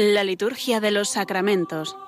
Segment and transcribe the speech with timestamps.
[0.00, 1.98] La liturgia de los sacramentos.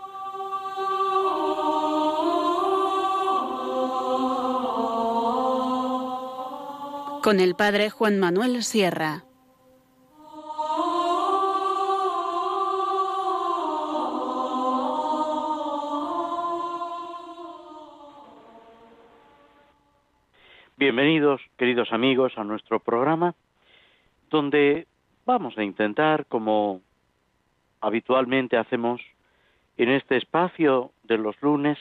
[7.21, 9.25] Con el Padre Juan Manuel Sierra.
[20.77, 23.35] Bienvenidos, queridos amigos, a nuestro programa,
[24.31, 24.87] donde
[25.27, 26.83] vamos a intentar, como
[27.81, 29.01] habitualmente hacemos
[29.77, 31.79] en este espacio de los lunes,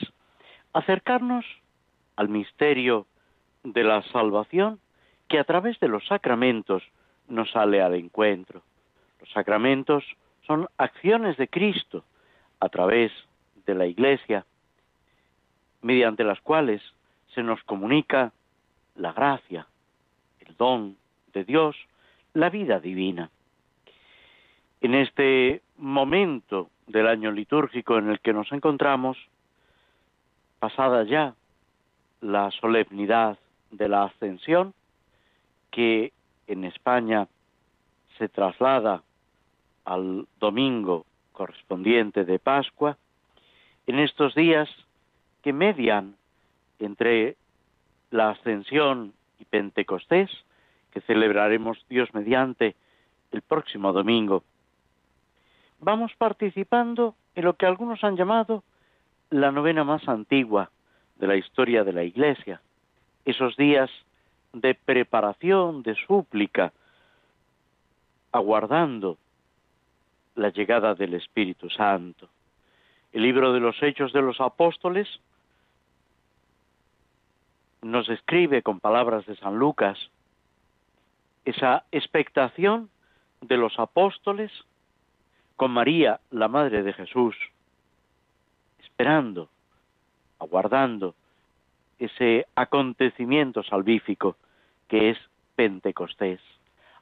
[0.72, 1.44] acercarnos
[2.16, 3.06] al misterio
[3.62, 4.80] de la salvación
[5.28, 6.82] que a través de los sacramentos
[7.28, 8.62] nos sale al encuentro.
[9.20, 10.04] Los sacramentos
[10.46, 12.04] son acciones de Cristo
[12.58, 13.12] a través
[13.66, 14.44] de la Iglesia,
[15.82, 16.82] mediante las cuales
[17.34, 18.32] se nos comunica
[18.96, 19.66] la gracia,
[20.40, 20.96] el don
[21.32, 21.76] de Dios,
[22.34, 23.30] la vida divina.
[24.80, 29.16] En este momento del año litúrgico en el que nos encontramos,
[30.58, 31.34] pasada ya
[32.20, 33.38] la solemnidad
[33.70, 34.74] de la ascensión,
[35.70, 36.12] que
[36.46, 37.28] en España
[38.18, 39.02] se traslada
[39.84, 42.98] al domingo correspondiente de Pascua,
[43.86, 44.68] en estos días
[45.42, 46.16] que median
[46.78, 47.36] entre
[48.10, 50.30] la ascensión y Pentecostés,
[50.92, 52.74] que celebraremos Dios mediante
[53.30, 54.42] el próximo domingo,
[55.80, 58.62] vamos participando en lo que algunos han llamado
[59.30, 60.70] la novena más antigua
[61.16, 62.60] de la historia de la Iglesia,
[63.24, 63.90] esos días
[64.52, 66.72] de preparación, de súplica,
[68.32, 69.18] aguardando
[70.34, 72.28] la llegada del Espíritu Santo.
[73.12, 75.08] El libro de los Hechos de los Apóstoles
[77.82, 79.98] nos escribe con palabras de San Lucas
[81.44, 82.90] esa expectación
[83.40, 84.52] de los apóstoles
[85.60, 87.36] con María, la Madre de Jesús,
[88.82, 89.50] esperando,
[90.38, 91.14] aguardando
[91.98, 94.38] ese acontecimiento salvífico
[94.88, 95.18] que es
[95.56, 96.40] Pentecostés.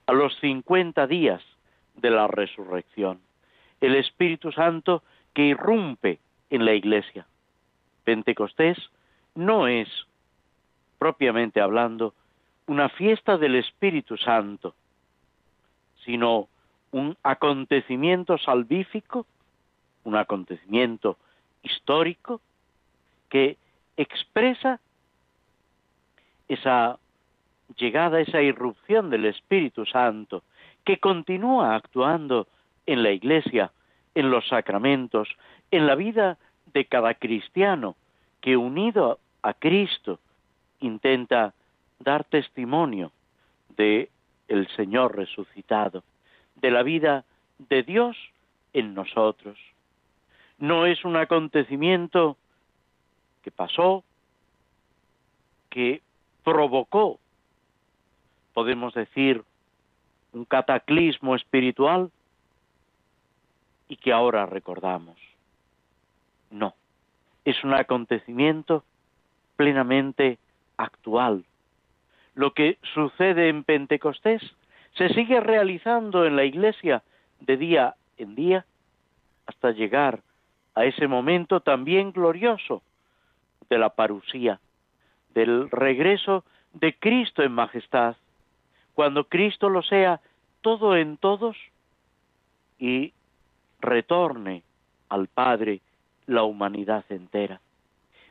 [0.06, 1.41] A los cincuenta días
[1.94, 3.20] de la resurrección,
[3.80, 5.04] el Espíritu Santo
[5.34, 6.19] que irrumpe
[6.50, 7.28] en la iglesia.
[8.02, 8.76] Pentecostés
[9.36, 9.88] no es,
[10.98, 12.12] propiamente hablando,
[12.66, 14.75] una fiesta del Espíritu Santo,
[16.04, 16.48] sino
[16.93, 19.26] un acontecimiento salvífico,
[20.04, 21.19] un acontecimiento
[21.62, 22.41] histórico
[23.28, 23.56] que
[23.97, 24.81] expresa
[26.49, 26.99] esa
[27.76, 30.43] llegada, esa irrupción del Espíritu Santo,
[30.84, 32.47] que continúa actuando
[32.87, 33.70] en la Iglesia,
[34.15, 35.28] en los sacramentos,
[35.70, 36.38] en la vida
[36.72, 37.97] de cada cristiano,
[38.41, 40.20] que unido a Cristo
[40.81, 41.53] intenta
[41.99, 43.12] dar testimonio
[43.76, 44.10] de
[44.49, 46.03] el Señor resucitado
[46.60, 47.24] de la vida
[47.58, 48.16] de Dios
[48.72, 49.58] en nosotros.
[50.58, 52.36] No es un acontecimiento
[53.42, 54.04] que pasó,
[55.70, 56.02] que
[56.44, 57.19] provocó,
[58.54, 59.44] podemos decir,
[60.32, 62.10] un cataclismo espiritual
[63.88, 65.16] y que ahora recordamos.
[66.50, 66.75] No,
[67.44, 68.84] es un acontecimiento
[69.56, 70.38] plenamente
[70.76, 71.44] actual.
[72.34, 74.42] Lo que sucede en Pentecostés
[74.98, 77.03] se sigue realizando en la iglesia
[77.41, 78.66] de día en día
[79.47, 80.20] hasta llegar
[80.75, 82.82] a ese momento también glorioso
[83.70, 84.60] de la parusía,
[85.34, 88.16] del regreso de Cristo en majestad,
[88.94, 90.20] cuando Cristo lo sea
[90.62, 91.56] todo en todos
[92.78, 93.12] y
[93.81, 94.64] retorne
[95.08, 95.81] al Padre
[96.26, 97.60] la humanidad entera.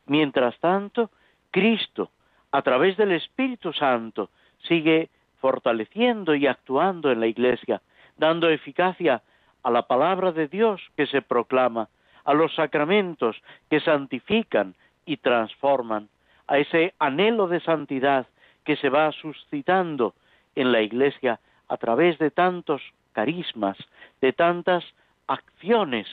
[0.05, 1.11] Mientras tanto,
[1.49, 2.11] Cristo,
[2.51, 4.29] a través del Espíritu Santo,
[4.67, 5.09] sigue
[5.39, 7.81] fortaleciendo y actuando en la Iglesia,
[8.17, 9.21] dando eficacia
[9.63, 11.89] a la palabra de Dios que se proclama,
[12.23, 13.37] a los sacramentos
[13.69, 14.75] que santifican
[15.05, 16.09] y transforman,
[16.47, 18.27] a ese anhelo de santidad
[18.65, 20.13] que se va suscitando
[20.55, 22.81] en la Iglesia a través de tantos
[23.13, 23.77] carismas,
[24.21, 24.83] de tantas
[25.27, 26.07] acciones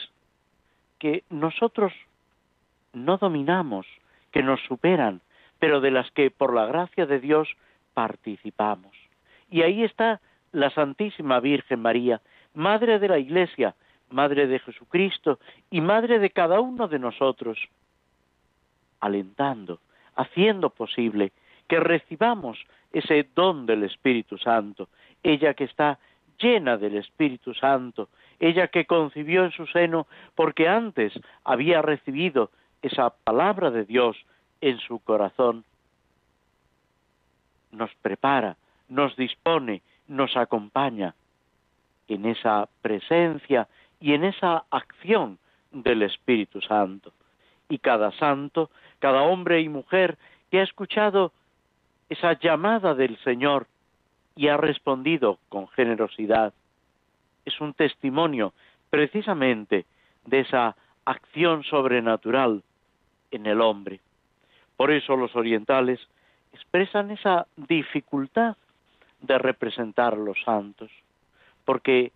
[0.99, 1.93] que nosotros
[2.93, 3.85] no dominamos,
[4.31, 5.21] que nos superan,
[5.59, 7.49] pero de las que por la gracia de Dios
[7.93, 8.94] participamos.
[9.55, 10.19] Y ahí está
[10.51, 12.19] la Santísima Virgen María,
[12.55, 13.73] Madre de la Iglesia,
[14.09, 15.39] Madre de Jesucristo
[15.71, 17.57] y Madre de cada uno de nosotros,
[18.99, 19.79] alentando,
[20.17, 21.31] haciendo posible
[21.69, 22.57] que recibamos
[22.91, 24.89] ese don del Espíritu Santo,
[25.23, 25.99] ella que está
[26.37, 28.09] llena del Espíritu Santo,
[28.41, 30.05] ella que concibió en su seno
[30.35, 31.13] porque antes
[31.45, 34.17] había recibido esa palabra de Dios
[34.59, 35.63] en su corazón,
[37.71, 38.57] nos prepara
[38.89, 41.15] nos dispone, nos acompaña
[42.07, 43.67] en esa presencia
[43.99, 45.39] y en esa acción
[45.71, 47.11] del Espíritu Santo.
[47.69, 50.17] Y cada santo, cada hombre y mujer
[50.51, 51.31] que ha escuchado
[52.09, 53.67] esa llamada del Señor
[54.35, 56.53] y ha respondido con generosidad,
[57.45, 58.53] es un testimonio
[58.89, 59.85] precisamente
[60.25, 62.63] de esa acción sobrenatural
[63.31, 63.99] en el hombre.
[64.77, 65.99] Por eso los orientales
[66.53, 68.55] expresan esa dificultad
[69.25, 70.91] de representar a los santos,
[71.65, 72.11] porque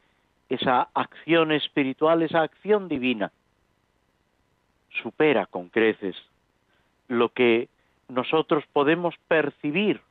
[0.49, 3.31] esa acción espiritual, esa acción divina,
[5.01, 6.15] supera con creces
[7.07, 7.69] lo que
[8.07, 10.01] nosotros podemos percibir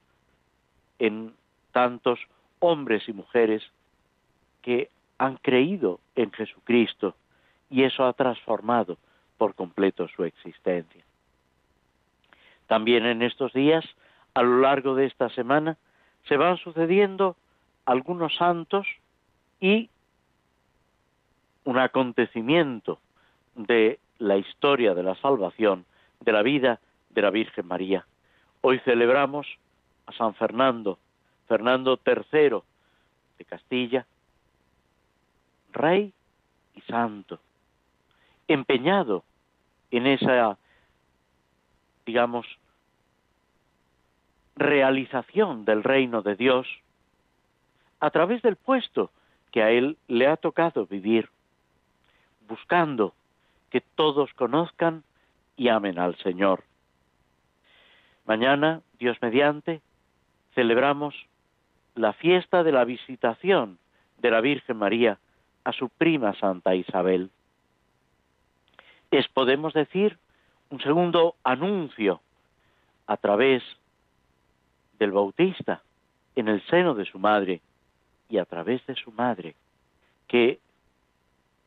[0.98, 1.34] en
[1.72, 2.18] tantos
[2.60, 3.62] hombres y mujeres
[4.62, 7.14] que han creído en Jesucristo
[7.70, 8.96] y eso ha transformado
[9.36, 11.04] por completo su existencia.
[12.66, 13.84] También en estos días,
[14.34, 15.76] a lo largo de esta semana,
[16.28, 17.36] se van sucediendo
[17.86, 18.86] algunos santos
[19.60, 19.88] y
[21.64, 23.00] un acontecimiento
[23.54, 25.84] de la historia de la salvación,
[26.20, 26.80] de la vida
[27.10, 28.06] de la Virgen María.
[28.60, 29.46] Hoy celebramos
[30.06, 30.98] a San Fernando,
[31.46, 32.60] Fernando III
[33.38, 34.06] de Castilla,
[35.72, 36.12] rey
[36.74, 37.38] y santo,
[38.48, 39.24] empeñado
[39.90, 40.58] en esa,
[42.04, 42.46] digamos,
[44.58, 46.66] realización del reino de Dios
[48.00, 49.10] a través del puesto
[49.50, 51.28] que a él le ha tocado vivir,
[52.46, 53.14] buscando
[53.70, 55.04] que todos conozcan
[55.56, 56.64] y amen al Señor.
[58.26, 59.80] Mañana, Dios mediante,
[60.54, 61.14] celebramos
[61.94, 63.78] la fiesta de la visitación
[64.18, 65.18] de la Virgen María
[65.64, 67.30] a su prima Santa Isabel.
[69.10, 70.18] Es, podemos decir,
[70.70, 72.20] un segundo anuncio
[73.06, 73.62] a través
[74.98, 75.82] del Bautista
[76.34, 77.60] en el seno de su madre
[78.28, 79.54] y a través de su madre,
[80.26, 80.60] que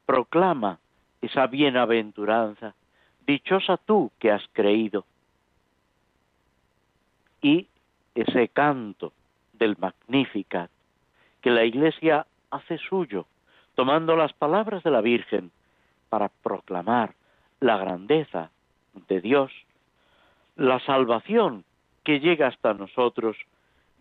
[0.06, 0.80] proclama
[1.22, 2.74] esa bienaventuranza,
[3.26, 5.06] dichosa tú que has creído,
[7.42, 7.68] y
[8.16, 9.14] ese canto
[9.54, 10.70] del Magnificat,
[11.42, 13.26] que la Iglesia hace suyo,
[13.76, 15.52] tomando las palabras de la Virgen
[16.10, 17.14] para proclamar
[17.60, 18.52] la grandeza
[19.08, 19.52] de Dios,
[20.56, 21.64] la salvación
[22.04, 23.38] que llega hasta nosotros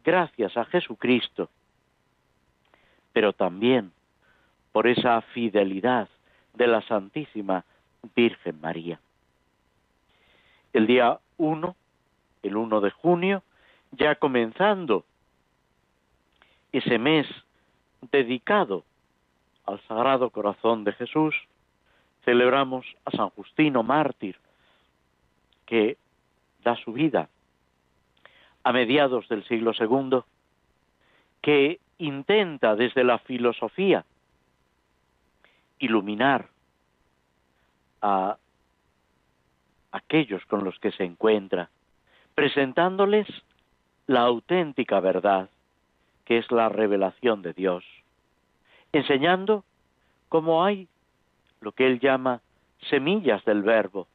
[0.04, 1.50] gracias a Jesucristo,
[3.12, 3.92] pero también
[4.72, 6.08] por esa fidelidad
[6.54, 7.64] de la Santísima
[8.14, 9.00] Virgen María.
[10.72, 11.76] El día 1,
[12.42, 13.42] el 1 de junio,
[13.92, 15.04] ya comenzando
[16.72, 17.26] ese mes
[18.12, 18.84] dedicado
[19.66, 21.34] al Sagrado Corazón de Jesús,
[22.24, 24.36] celebramos a San Justino mártir,
[25.66, 25.96] que
[26.62, 27.28] da su vida
[28.62, 30.20] a mediados del siglo II,
[31.40, 34.04] que intenta desde la filosofía
[35.78, 36.48] iluminar
[38.02, 38.36] a
[39.92, 41.70] aquellos con los que se encuentra,
[42.34, 43.26] presentándoles
[44.06, 45.48] la auténtica verdad,
[46.24, 47.84] que es la revelación de Dios,
[48.92, 49.64] enseñando
[50.28, 50.88] cómo hay
[51.60, 52.40] lo que él llama
[52.88, 54.06] semillas del verbo,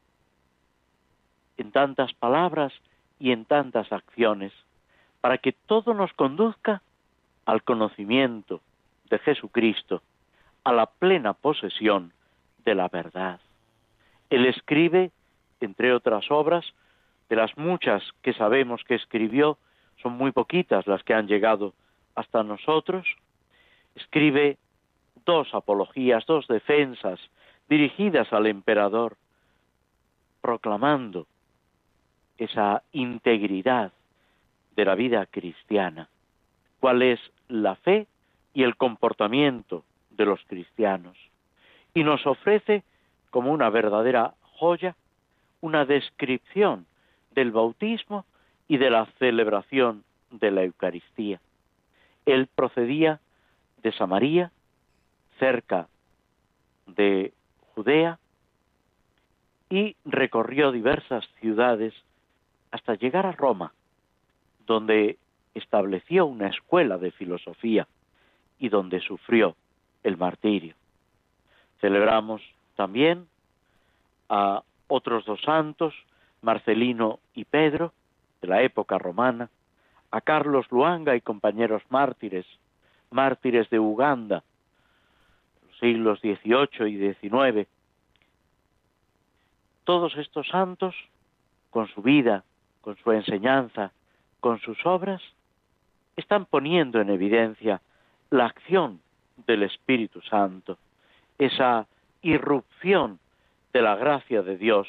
[1.57, 2.73] en tantas palabras
[3.19, 4.51] y en tantas acciones,
[5.21, 6.81] para que todo nos conduzca
[7.45, 8.61] al conocimiento
[9.09, 10.01] de Jesucristo,
[10.63, 12.11] a la plena posesión
[12.65, 13.39] de la verdad.
[14.29, 15.11] Él escribe,
[15.61, 16.65] entre otras obras,
[17.29, 19.57] de las muchas que sabemos que escribió,
[20.01, 21.73] son muy poquitas las que han llegado
[22.15, 23.05] hasta nosotros,
[23.95, 24.57] escribe
[25.25, 27.19] dos apologías, dos defensas
[27.67, 29.17] dirigidas al emperador,
[30.41, 31.27] proclamando
[32.37, 33.91] esa integridad
[34.75, 36.09] de la vida cristiana,
[36.79, 38.07] cuál es la fe
[38.53, 41.17] y el comportamiento de los cristianos.
[41.93, 42.83] Y nos ofrece
[43.29, 44.95] como una verdadera joya
[45.65, 46.85] una descripción
[47.31, 48.25] del bautismo
[48.67, 51.41] y de la celebración de la Eucaristía.
[52.25, 53.19] Él procedía
[53.81, 54.51] de Samaria,
[55.39, 55.87] cerca
[56.85, 57.33] de
[57.73, 58.19] Judea,
[59.69, 61.95] y recorrió diversas ciudades
[62.75, 63.71] hasta llegar a Roma,
[64.67, 65.17] donde
[65.53, 67.87] estableció una escuela de filosofía
[68.59, 69.55] y donde sufrió
[70.03, 70.75] el martirio.
[71.79, 72.41] Celebramos
[72.75, 73.27] también
[74.27, 75.93] a otros dos santos,
[76.41, 77.93] Marcelino y Pedro,
[78.41, 79.49] de la época romana,
[80.11, 82.45] a Carlos Luanga y compañeros mártires,
[83.09, 84.43] mártires de Uganda,
[85.65, 87.69] los siglos XVIII y XIX.
[89.85, 90.93] Todos estos santos,
[91.69, 92.43] con su vida,
[92.85, 93.91] con su enseñanza,
[94.41, 95.19] con sus obras,
[96.15, 97.81] están poniendo en evidencia
[98.29, 99.01] la acción
[99.47, 100.77] del Espíritu Santo
[101.39, 101.87] esa
[102.21, 103.17] irrupción
[103.73, 104.87] de la gracia de Dios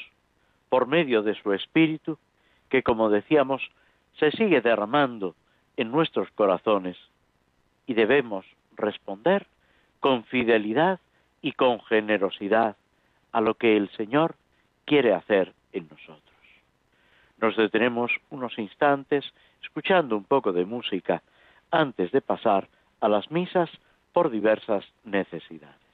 [0.69, 2.19] por medio de su Espíritu,
[2.69, 3.63] que como decíamos,
[4.19, 5.33] se sigue derramando
[5.75, 6.97] en nuestros corazones
[7.87, 9.47] y debemos responder
[9.99, 10.99] con fidelidad
[11.41, 12.75] y con generosidad
[13.31, 14.35] a lo que el Señor
[14.85, 16.26] quiere hacer en nosotros.
[17.39, 19.25] Nos detenemos unos instantes
[19.61, 21.21] escuchando un poco de música
[21.71, 22.67] antes de pasar
[22.99, 23.69] a las misas
[24.11, 25.86] por diversas necesidades.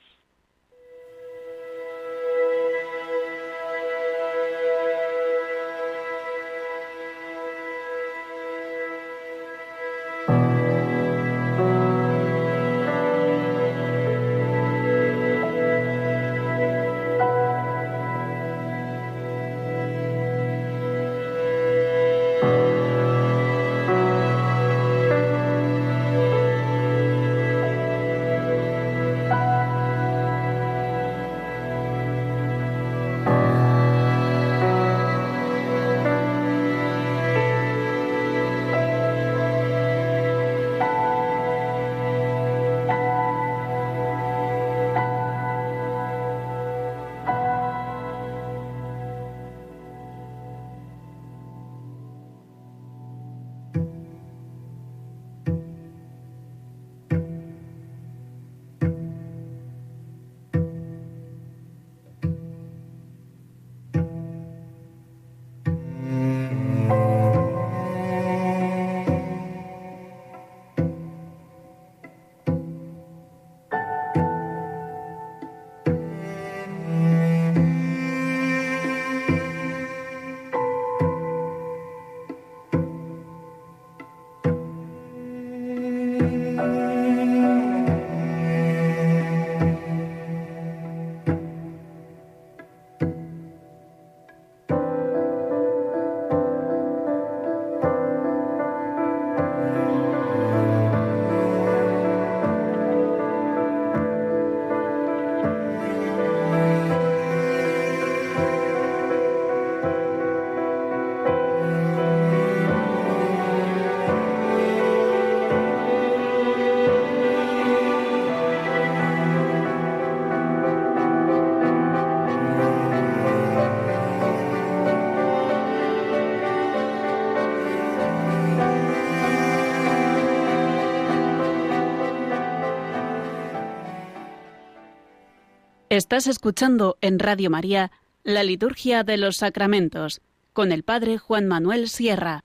[135.96, 137.92] Estás escuchando en Radio María
[138.24, 140.22] la Liturgia de los Sacramentos
[140.52, 142.44] con el Padre Juan Manuel Sierra.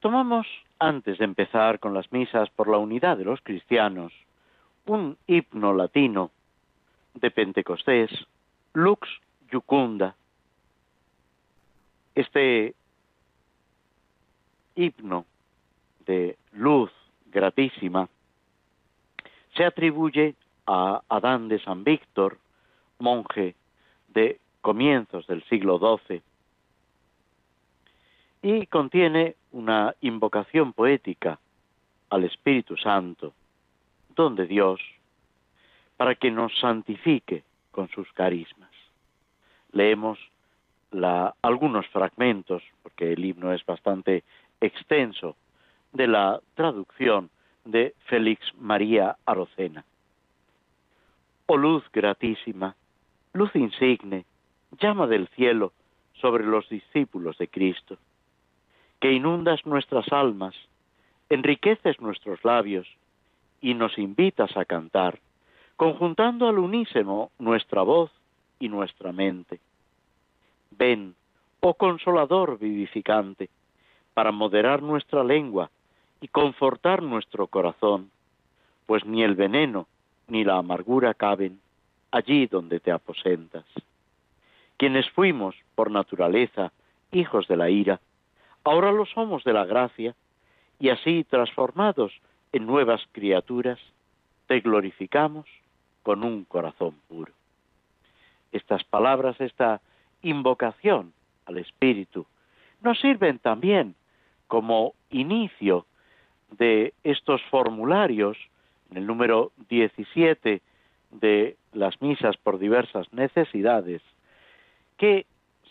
[0.00, 0.46] Tomamos,
[0.78, 4.12] antes de empezar con las misas por la unidad de los cristianos,
[4.84, 6.30] un himno latino
[7.14, 8.10] de Pentecostés,
[8.74, 9.08] Lux
[9.50, 10.14] Jucunda.
[12.14, 12.74] Este
[14.76, 15.24] himno
[16.04, 16.90] de luz
[17.32, 18.10] gratísima
[19.56, 20.34] se atribuye
[20.72, 22.38] a Adán de San Víctor,
[23.00, 23.56] monje
[24.06, 26.22] de comienzos del siglo XII,
[28.42, 31.40] y contiene una invocación poética
[32.08, 33.32] al Espíritu Santo,
[34.14, 34.80] donde Dios,
[35.96, 38.70] para que nos santifique con sus carismas.
[39.72, 40.20] Leemos
[41.42, 44.22] algunos fragmentos, porque el himno es bastante
[44.60, 45.34] extenso,
[45.92, 47.28] de la traducción
[47.64, 49.84] de Félix María Arocena.
[51.52, 52.76] Oh luz gratísima,
[53.32, 54.24] luz insigne,
[54.80, 55.72] llama del cielo
[56.12, 57.98] sobre los discípulos de Cristo,
[59.00, 60.54] que inundas nuestras almas,
[61.28, 62.86] enriqueces nuestros labios
[63.60, 65.18] y nos invitas a cantar,
[65.74, 68.12] conjuntando al unísimo nuestra voz
[68.60, 69.58] y nuestra mente.
[70.70, 71.16] Ven,
[71.58, 73.50] oh consolador vivificante,
[74.14, 75.68] para moderar nuestra lengua
[76.20, 78.12] y confortar nuestro corazón,
[78.86, 79.88] pues ni el veneno
[80.30, 81.60] ni la amargura caben
[82.10, 83.64] allí donde te aposentas.
[84.76, 86.72] Quienes fuimos, por naturaleza,
[87.12, 88.00] hijos de la ira,
[88.64, 90.14] ahora lo somos de la gracia,
[90.78, 92.12] y así transformados
[92.52, 93.78] en nuevas criaturas,
[94.46, 95.46] te glorificamos
[96.02, 97.32] con un corazón puro.
[98.52, 99.80] Estas palabras, esta
[100.22, 101.12] invocación
[101.46, 102.26] al Espíritu,
[102.80, 103.94] nos sirven también
[104.48, 105.86] como inicio
[106.50, 108.36] de estos formularios
[108.96, 110.60] el número 17
[111.10, 114.02] de las misas por diversas necesidades,
[114.96, 115.26] que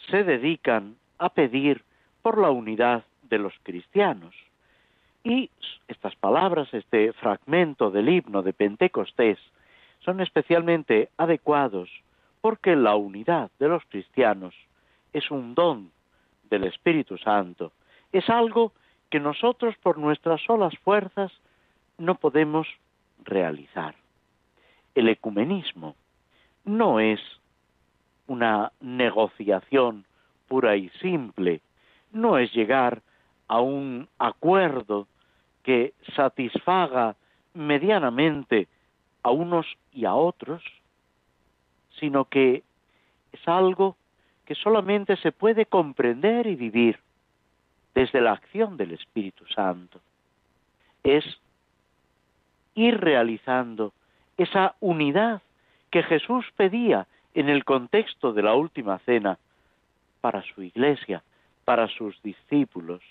[0.09, 1.83] se dedican a pedir
[2.21, 4.33] por la unidad de los cristianos.
[5.23, 5.49] Y
[5.87, 9.37] estas palabras, este fragmento del himno de Pentecostés,
[9.99, 11.89] son especialmente adecuados
[12.41, 14.55] porque la unidad de los cristianos
[15.13, 15.91] es un don
[16.49, 17.73] del Espíritu Santo,
[18.11, 18.71] es algo
[19.09, 21.31] que nosotros por nuestras solas fuerzas
[21.97, 22.67] no podemos
[23.23, 23.95] realizar.
[24.95, 25.95] El ecumenismo
[26.65, 27.19] no es
[28.27, 30.05] una negociación
[30.47, 31.61] pura y simple,
[32.11, 33.01] no es llegar
[33.47, 35.07] a un acuerdo
[35.63, 37.15] que satisfaga
[37.53, 38.67] medianamente
[39.23, 40.63] a unos y a otros,
[41.99, 42.63] sino que
[43.31, 43.95] es algo
[44.45, 46.99] que solamente se puede comprender y vivir
[47.93, 49.99] desde la acción del Espíritu Santo.
[51.03, 51.23] Es
[52.79, 53.93] ir realizando
[54.37, 55.41] esa unidad
[55.91, 59.37] que Jesús pedía en el contexto de la última cena
[60.21, 61.21] para su iglesia,
[61.65, 63.01] para sus discípulos.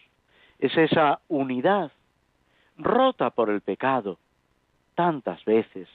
[0.59, 1.93] Es esa unidad
[2.79, 4.19] rota por el pecado
[4.95, 5.89] tantas veces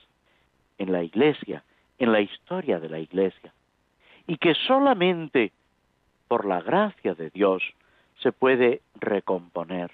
[0.77, 1.63] en la iglesia,
[1.97, 3.53] en la historia de la iglesia,
[4.27, 5.51] y que solamente
[6.27, 7.63] por la gracia de Dios
[8.21, 9.91] se puede recomponer.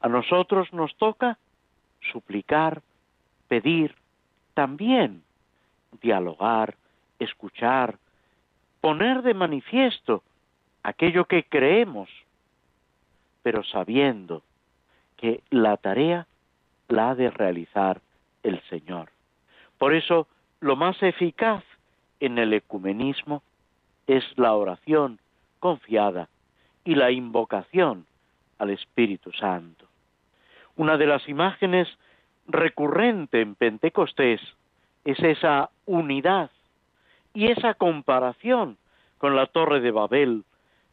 [0.00, 1.38] A nosotros nos toca
[2.12, 2.82] suplicar,
[3.48, 3.94] pedir,
[4.54, 5.22] también
[6.00, 6.76] dialogar,
[7.18, 7.98] escuchar,
[8.80, 10.22] poner de manifiesto
[10.82, 12.08] aquello que creemos,
[13.42, 14.42] pero sabiendo
[15.16, 16.26] que la tarea
[16.88, 18.00] la ha de realizar
[18.42, 19.10] el Señor.
[19.78, 20.28] Por eso,
[20.60, 21.64] lo más eficaz
[22.20, 23.42] en el ecumenismo
[24.06, 25.18] es la oración
[25.58, 26.28] confiada
[26.84, 28.06] y la invocación
[28.58, 29.86] al Espíritu Santo.
[30.76, 31.88] Una de las imágenes
[32.48, 34.40] recurrente en Pentecostés
[35.04, 36.50] es esa unidad
[37.34, 38.76] y esa comparación
[39.18, 40.44] con la torre de Babel,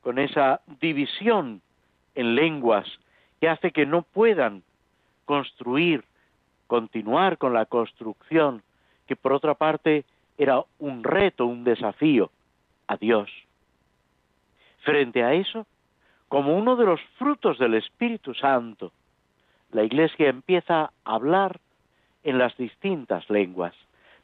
[0.01, 1.61] con esa división
[2.15, 2.87] en lenguas
[3.39, 4.63] que hace que no puedan
[5.25, 6.03] construir,
[6.67, 8.61] continuar con la construcción,
[9.07, 10.05] que por otra parte
[10.37, 12.31] era un reto, un desafío
[12.87, 13.29] a Dios.
[14.81, 15.65] Frente a eso,
[16.27, 18.91] como uno de los frutos del Espíritu Santo,
[19.73, 21.59] la Iglesia empieza a hablar
[22.23, 23.73] en las distintas lenguas,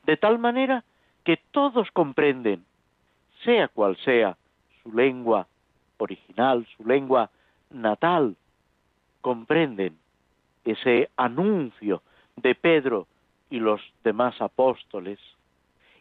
[0.06, 0.84] de tal manera
[1.24, 2.64] que todos comprenden,
[3.44, 4.38] sea cual sea
[4.82, 5.48] su lengua
[5.98, 7.30] original, su lengua
[7.70, 8.36] natal,
[9.22, 9.98] comprenden
[10.64, 12.02] ese anuncio
[12.38, 13.08] de Pedro
[13.50, 15.20] y los demás apóstoles,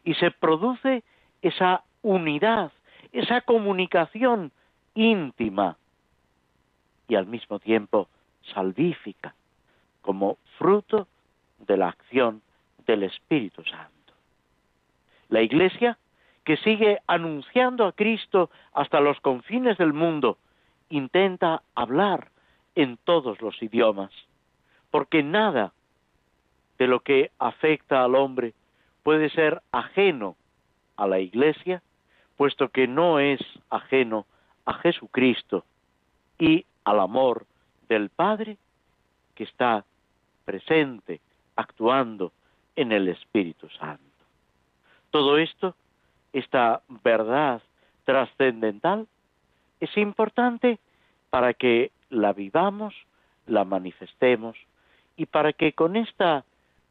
[0.05, 1.03] y se produce
[1.43, 2.71] esa unidad,
[3.13, 4.53] esa comunicación
[4.95, 5.77] íntima
[7.09, 8.09] y al mismo tiempo
[8.55, 9.35] salvífica,
[10.03, 11.09] como fruto
[11.59, 12.43] de la acción
[12.87, 14.15] del Espíritu Santo.
[15.29, 15.99] La Iglesia,
[16.45, 20.39] que sigue anunciando a Cristo hasta los confines del mundo,
[20.89, 22.31] intenta hablar
[22.75, 24.11] en todos los idiomas,
[24.91, 25.73] porque nada
[26.79, 28.55] de lo que afecta al hombre
[29.03, 30.37] puede ser ajeno
[30.97, 31.83] a la Iglesia,
[32.37, 34.27] puesto que no es ajeno
[34.65, 35.65] a Jesucristo
[36.39, 37.47] y al amor
[37.89, 38.59] del Padre
[39.39, 39.85] que está
[40.45, 41.21] presente,
[41.55, 42.33] actuando
[42.75, 44.03] en el Espíritu Santo.
[45.11, 45.77] Todo esto,
[46.33, 47.63] esta verdad
[48.03, 49.07] trascendental,
[49.79, 50.81] es importante
[51.31, 52.97] para que la vivamos,
[53.47, 54.57] la manifestemos
[55.17, 56.45] y para que con esta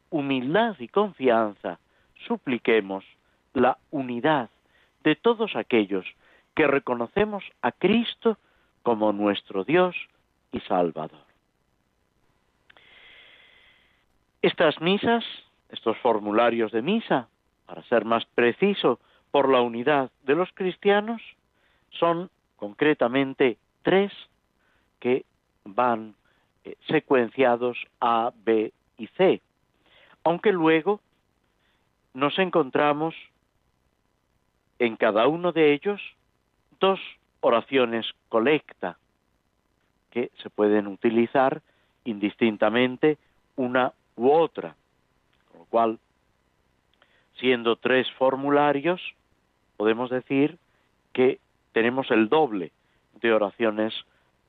[0.08, 1.78] humildad y confianza
[2.26, 3.04] supliquemos
[3.52, 4.48] la unidad
[5.04, 6.06] de todos aquellos
[6.54, 8.38] que reconocemos a Cristo
[8.82, 9.94] como nuestro Dios
[10.50, 11.27] y Salvador.
[14.42, 15.24] Estas misas,
[15.68, 17.28] estos formularios de misa,
[17.66, 18.98] para ser más preciso,
[19.30, 21.20] por la unidad de los cristianos,
[21.90, 24.12] son concretamente tres
[25.00, 25.24] que
[25.64, 26.14] van
[26.64, 29.40] eh, secuenciados A, B y C,
[30.24, 31.00] aunque luego
[32.14, 33.14] nos encontramos
[34.78, 36.00] en cada uno de ellos
[36.80, 37.00] dos
[37.40, 38.98] oraciones colecta
[40.10, 41.62] que se pueden utilizar
[42.04, 43.18] indistintamente
[43.56, 44.74] una u otra,
[45.50, 45.98] con lo cual
[47.38, 49.00] siendo tres formularios,
[49.76, 50.58] podemos decir
[51.12, 51.38] que
[51.72, 52.72] tenemos el doble
[53.20, 53.94] de oraciones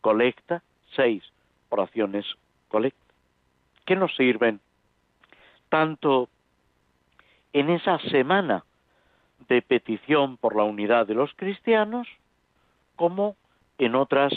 [0.01, 0.63] colecta,
[0.95, 1.23] seis
[1.69, 2.25] oraciones
[2.67, 3.13] colecta,
[3.85, 4.59] que nos sirven
[5.69, 6.29] tanto
[7.53, 8.63] en esa semana
[9.47, 12.07] de petición por la unidad de los cristianos,
[12.95, 13.35] como
[13.77, 14.33] en otras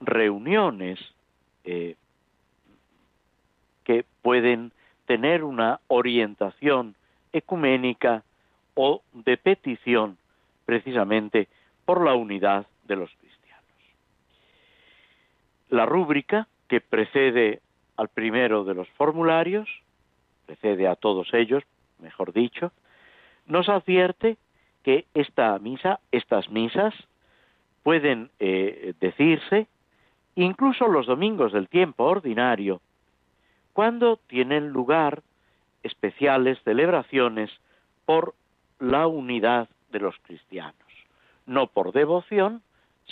[0.00, 0.98] reuniones
[1.64, 1.96] eh,
[3.84, 4.72] que pueden
[5.06, 6.94] tener una orientación
[7.32, 8.22] ecuménica
[8.74, 10.18] o de petición
[10.64, 11.48] precisamente
[11.84, 13.64] por la unidad de los cristianos.
[15.68, 17.60] La rúbrica que precede
[17.96, 19.68] al primero de los formularios,
[20.46, 21.62] precede a todos ellos,
[21.98, 22.72] mejor dicho,
[23.46, 24.36] nos advierte
[24.82, 26.94] que esta misa, estas misas,
[27.82, 29.66] pueden eh, decirse
[30.34, 32.80] incluso los domingos del tiempo ordinario,
[33.72, 35.22] cuando tienen lugar
[35.82, 37.50] especiales celebraciones
[38.04, 38.34] por
[38.78, 40.76] la unidad de los cristianos,
[41.46, 42.62] no por devoción,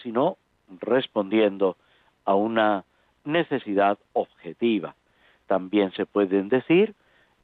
[0.03, 0.37] sino
[0.81, 1.77] respondiendo
[2.25, 2.85] a una
[3.25, 4.95] necesidad objetiva.
[5.47, 6.95] También se pueden decir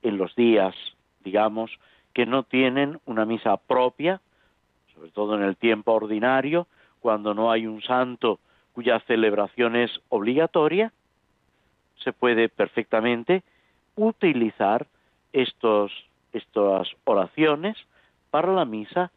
[0.02, 0.74] en los días,
[1.24, 1.70] digamos,
[2.14, 4.20] que no tienen una misa propia,
[4.94, 6.66] sobre todo en el tiempo ordinario,
[7.00, 8.38] cuando no hay un santo
[8.72, 10.92] cuya celebración es obligatoria,
[12.02, 13.42] se puede perfectamente
[13.96, 14.86] utilizar
[15.32, 15.92] estos,
[16.32, 17.76] estas oraciones
[18.30, 19.10] para la misa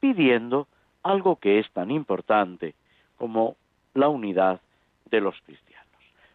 [0.00, 0.66] pidiendo
[1.02, 2.74] algo que es tan importante
[3.16, 3.56] como
[3.94, 4.60] la unidad
[5.10, 5.84] de los cristianos.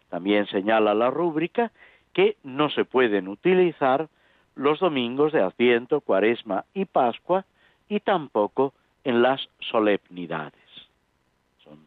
[0.08, 1.70] También señala la rúbrica
[2.12, 4.08] que no se pueden utilizar
[4.56, 7.44] los domingos de Adviento, Cuaresma y Pascua
[7.88, 8.72] y tampoco
[9.04, 10.54] en las solemnidades.
[11.62, 11.78] Son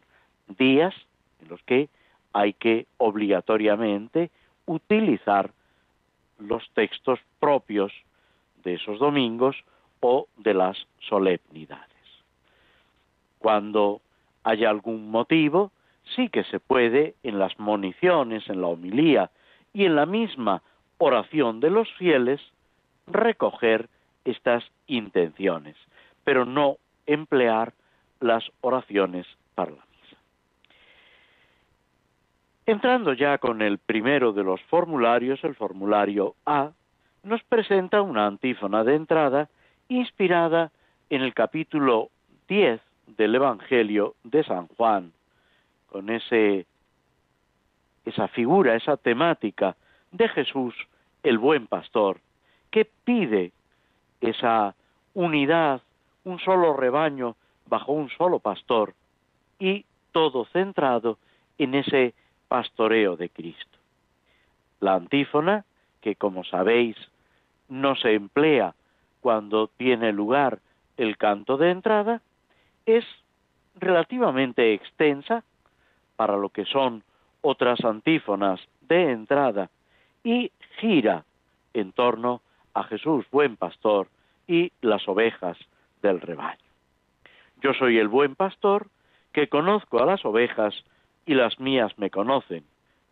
[0.58, 0.94] días
[1.42, 1.88] en los que
[2.34, 4.30] hay que obligatoriamente
[4.66, 5.52] utilizar
[6.38, 7.92] los textos propios
[8.64, 9.56] de esos domingos
[10.00, 10.76] o de las
[11.08, 11.88] solemnidades.
[13.38, 14.00] Cuando
[14.42, 15.70] haya algún motivo,
[16.14, 19.30] sí que se puede en las moniciones, en la homilía
[19.72, 20.62] y en la misma
[20.98, 22.40] oración de los fieles
[23.06, 23.88] recoger
[24.24, 25.76] estas intenciones,
[26.24, 27.72] pero no emplear
[28.20, 29.93] las oraciones misa.
[32.66, 36.72] Entrando ya con el primero de los formularios, el formulario A,
[37.22, 39.48] nos presenta una antífona de entrada
[39.88, 40.70] inspirada
[41.10, 42.08] en el capítulo
[42.48, 42.80] 10
[43.18, 45.12] del Evangelio de San Juan,
[45.90, 46.66] con ese
[48.06, 49.76] esa figura, esa temática
[50.12, 50.74] de Jesús,
[51.22, 52.20] el buen pastor,
[52.70, 53.52] que pide
[54.20, 54.74] esa
[55.14, 55.80] unidad,
[56.24, 58.94] un solo rebaño bajo un solo pastor
[59.58, 61.18] y todo centrado
[61.58, 62.14] en ese
[62.54, 63.78] pastoreo de Cristo.
[64.78, 65.64] La antífona,
[66.00, 66.96] que como sabéis
[67.68, 68.76] no se emplea
[69.20, 70.60] cuando tiene lugar
[70.96, 72.20] el canto de entrada,
[72.86, 73.04] es
[73.74, 75.42] relativamente extensa
[76.14, 77.02] para lo que son
[77.40, 79.68] otras antífonas de entrada
[80.22, 81.24] y gira
[81.72, 82.40] en torno
[82.72, 84.06] a Jesús, buen pastor,
[84.46, 85.58] y las ovejas
[86.02, 86.70] del rebaño.
[87.60, 88.86] Yo soy el buen pastor
[89.32, 90.84] que conozco a las ovejas
[91.26, 92.64] y las mías me conocen,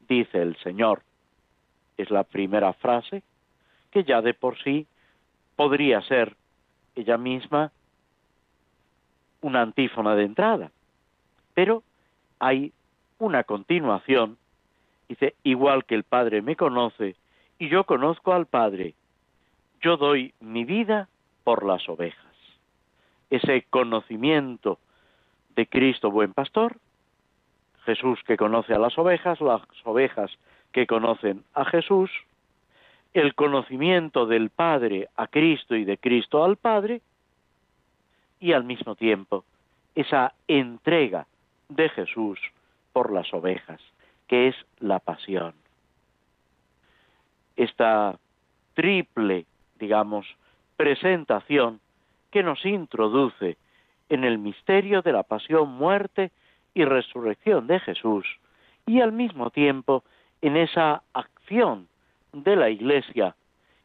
[0.08, 1.02] dice el Señor.
[1.96, 3.22] Es la primera frase
[3.90, 4.86] que ya de por sí
[5.56, 6.34] podría ser
[6.96, 7.70] ella misma
[9.40, 10.70] una antífona de entrada.
[11.54, 11.82] Pero
[12.38, 12.72] hay
[13.18, 14.38] una continuación,
[15.08, 17.16] dice, igual que el Padre me conoce
[17.58, 18.94] y yo conozco al Padre,
[19.80, 21.08] yo doy mi vida
[21.44, 22.34] por las ovejas.
[23.30, 24.78] Ese conocimiento
[25.54, 26.76] de Cristo buen pastor,
[27.84, 30.30] Jesús que conoce a las ovejas, las ovejas
[30.72, 32.10] que conocen a Jesús,
[33.14, 37.02] el conocimiento del Padre a Cristo y de Cristo al Padre,
[38.40, 39.44] y al mismo tiempo
[39.94, 41.26] esa entrega
[41.68, 42.38] de Jesús
[42.92, 43.80] por las ovejas,
[44.26, 45.54] que es la pasión.
[47.56, 48.18] Esta
[48.74, 49.46] triple,
[49.78, 50.26] digamos,
[50.76, 51.80] presentación
[52.30, 53.56] que nos introduce
[54.08, 56.32] en el misterio de la pasión, muerte
[56.74, 58.26] y resurrección de Jesús,
[58.86, 60.04] y al mismo tiempo
[60.40, 61.88] en esa acción
[62.32, 63.34] de la Iglesia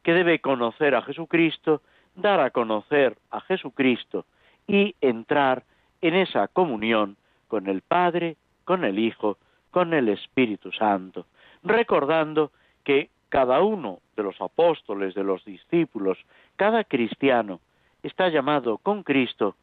[0.04, 1.82] que debe conocer a Jesucristo,
[2.16, 4.26] dar a conocer a Jesucristo
[4.68, 5.64] y entrar
[6.02, 9.38] en esa comunión con el Padre, con el Hijo,
[9.72, 11.26] con el Espíritu Santo,
[11.64, 12.52] recordando
[12.84, 16.18] que cada uno de los apóstoles, de los discípulos,
[16.56, 17.60] cada cristiano
[18.04, 19.56] está llamado con Cristo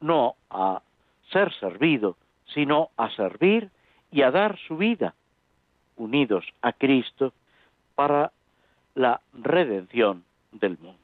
[0.00, 0.82] no a
[1.32, 2.16] ser servido,
[2.54, 3.70] sino a servir
[4.10, 5.14] y a dar su vida,
[5.96, 7.32] unidos a Cristo,
[7.94, 8.32] para
[8.94, 10.98] la redención del mundo.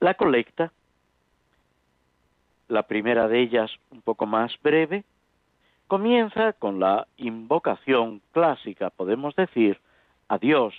[0.00, 0.72] La colecta
[2.70, 5.04] la primera de ellas un poco más breve,
[5.88, 9.78] comienza con la invocación clásica, podemos decir,
[10.28, 10.74] a Dios,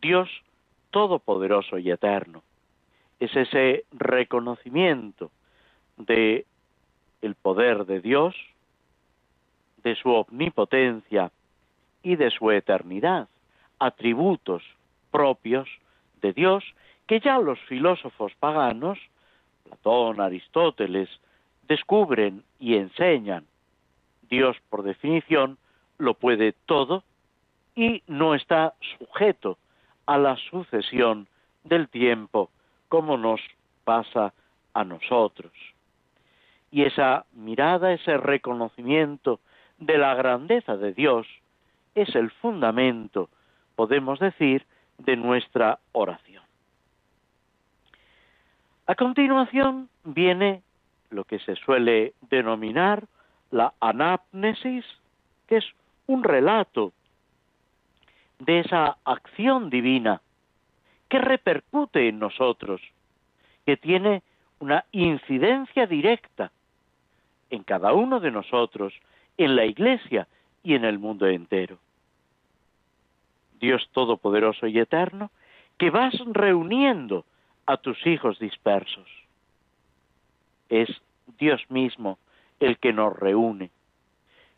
[0.00, 0.28] Dios
[0.90, 2.42] todopoderoso y eterno.
[3.18, 5.30] Es ese reconocimiento
[5.96, 6.44] de
[7.22, 8.34] el poder de Dios,
[9.82, 11.30] de su omnipotencia
[12.02, 13.28] y de su eternidad,
[13.78, 14.62] atributos
[15.10, 15.68] propios
[16.20, 16.64] de Dios
[17.06, 18.98] que ya los filósofos paganos
[19.66, 21.08] Platón, Aristóteles,
[21.68, 23.46] descubren y enseñan.
[24.28, 25.58] Dios, por definición,
[25.98, 27.04] lo puede todo
[27.74, 29.58] y no está sujeto
[30.06, 31.26] a la sucesión
[31.64, 32.50] del tiempo
[32.88, 33.40] como nos
[33.84, 34.32] pasa
[34.72, 35.52] a nosotros.
[36.70, 39.40] Y esa mirada, ese reconocimiento
[39.78, 41.26] de la grandeza de Dios
[41.94, 43.28] es el fundamento,
[43.74, 44.64] podemos decir,
[44.98, 46.42] de nuestra oración.
[48.86, 50.62] A continuación viene
[51.10, 53.04] lo que se suele denominar
[53.50, 54.84] la anapnesis,
[55.46, 55.64] que es
[56.06, 56.92] un relato
[58.38, 60.20] de esa acción divina
[61.08, 62.80] que repercute en nosotros,
[63.64, 64.22] que tiene
[64.60, 66.50] una incidencia directa
[67.50, 68.92] en cada uno de nosotros,
[69.36, 70.26] en la Iglesia
[70.62, 71.78] y en el mundo entero.
[73.60, 75.30] Dios Todopoderoso y Eterno,
[75.78, 77.24] que vas reuniendo
[77.66, 79.08] a tus hijos dispersos.
[80.68, 80.88] Es
[81.38, 82.18] Dios mismo
[82.60, 83.70] el que nos reúne.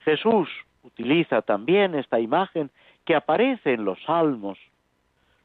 [0.01, 0.48] Jesús
[0.83, 2.70] utiliza también esta imagen
[3.05, 4.59] que aparece en los salmos,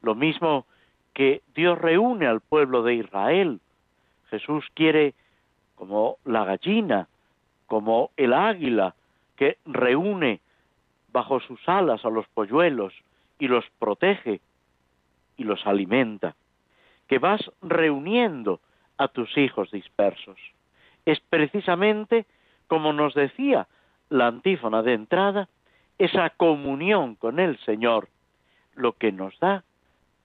[0.01, 0.65] lo mismo
[1.13, 3.59] que Dios reúne al pueblo de Israel.
[4.29, 5.13] Jesús quiere,
[5.75, 7.07] como la gallina,
[7.73, 8.93] como el águila,
[9.35, 10.41] que reúne
[11.11, 12.93] bajo sus alas a los polluelos
[13.39, 14.41] y los protege
[15.37, 16.35] y los alimenta,
[17.07, 18.59] que vas reuniendo
[18.99, 20.37] a tus hijos dispersos.
[21.03, 22.27] Es precisamente,
[22.67, 23.65] como nos decía
[24.11, 25.49] la antífona de entrada,
[25.97, 28.07] esa comunión con el Señor,
[28.75, 29.63] lo que nos da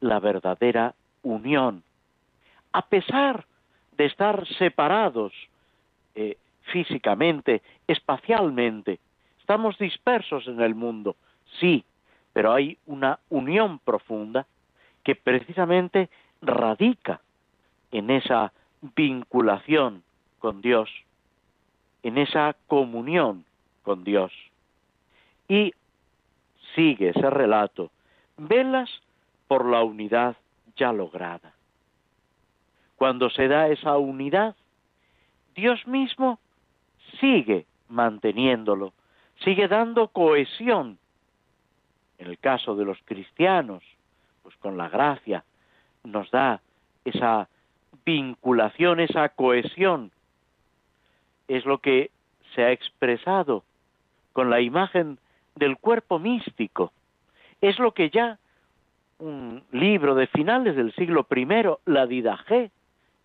[0.00, 1.82] la verdadera unión.
[2.74, 3.46] A pesar
[3.96, 5.32] de estar separados
[6.14, 6.36] eh,
[6.72, 8.98] físicamente, espacialmente,
[9.40, 11.16] estamos dispersos en el mundo,
[11.60, 11.84] sí,
[12.32, 14.46] pero hay una unión profunda
[15.02, 16.08] que precisamente
[16.42, 17.20] radica
[17.90, 18.52] en esa
[18.94, 20.02] vinculación
[20.38, 20.90] con Dios,
[22.02, 23.44] en esa comunión
[23.82, 24.32] con Dios.
[25.48, 25.72] Y
[26.74, 27.90] sigue ese relato,
[28.36, 28.90] velas
[29.48, 30.36] por la unidad
[30.76, 31.54] ya lograda.
[32.96, 34.54] Cuando se da esa unidad,
[35.54, 36.38] Dios mismo
[37.20, 38.92] sigue manteniéndolo,
[39.44, 40.98] sigue dando cohesión.
[42.18, 43.82] En el caso de los cristianos,
[44.42, 45.44] pues con la gracia
[46.04, 46.60] nos da
[47.04, 47.48] esa
[48.04, 50.10] vinculación, esa cohesión.
[51.46, 52.10] Es lo que
[52.54, 53.64] se ha expresado
[54.32, 55.18] con la imagen
[55.54, 56.92] del cuerpo místico.
[57.60, 58.38] Es lo que ya
[59.18, 61.46] un libro de finales del siglo I,
[61.86, 62.70] la Didaje,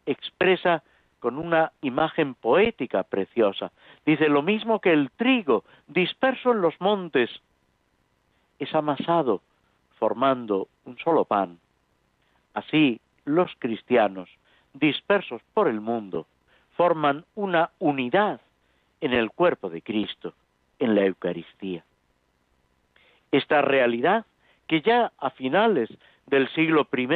[0.06, 0.84] expresa
[1.20, 3.72] con una imagen poética preciosa.
[4.06, 7.30] Dice lo mismo que el trigo disperso en los montes
[8.60, 9.42] es amasado
[9.98, 11.60] formando un solo pan.
[12.54, 14.30] Así los cristianos
[14.74, 16.28] dispersos por el mundo
[16.76, 18.42] forman una unidad
[19.02, 20.34] en el cuerpo de Cristo
[20.80, 21.84] en la Eucaristía.
[23.32, 24.26] Esta realidad
[24.68, 25.90] que ya a finales
[26.26, 27.08] del siglo I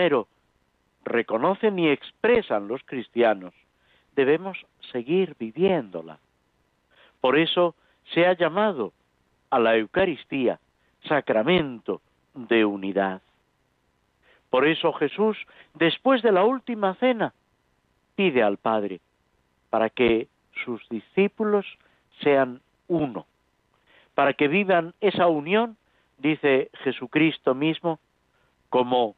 [1.03, 3.53] reconocen y expresan los cristianos,
[4.15, 4.57] debemos
[4.91, 6.19] seguir viviéndola.
[7.27, 7.75] Por eso
[8.13, 8.93] se ha llamado
[9.49, 10.61] a la Eucaristía
[11.09, 11.99] sacramento
[12.33, 13.21] de unidad.
[14.49, 15.37] Por eso Jesús,
[15.73, 17.33] después de la última cena,
[18.15, 19.01] pide al Padre
[19.69, 20.29] para que
[20.63, 21.65] sus discípulos
[22.21, 23.25] sean uno
[24.15, 25.75] para que vivan esa unión,
[26.19, 27.99] dice Jesucristo mismo,
[28.69, 29.17] como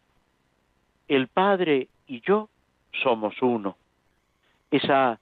[1.07, 2.49] el Padre y yo
[3.03, 3.77] somos uno.
[4.71, 5.19] Esa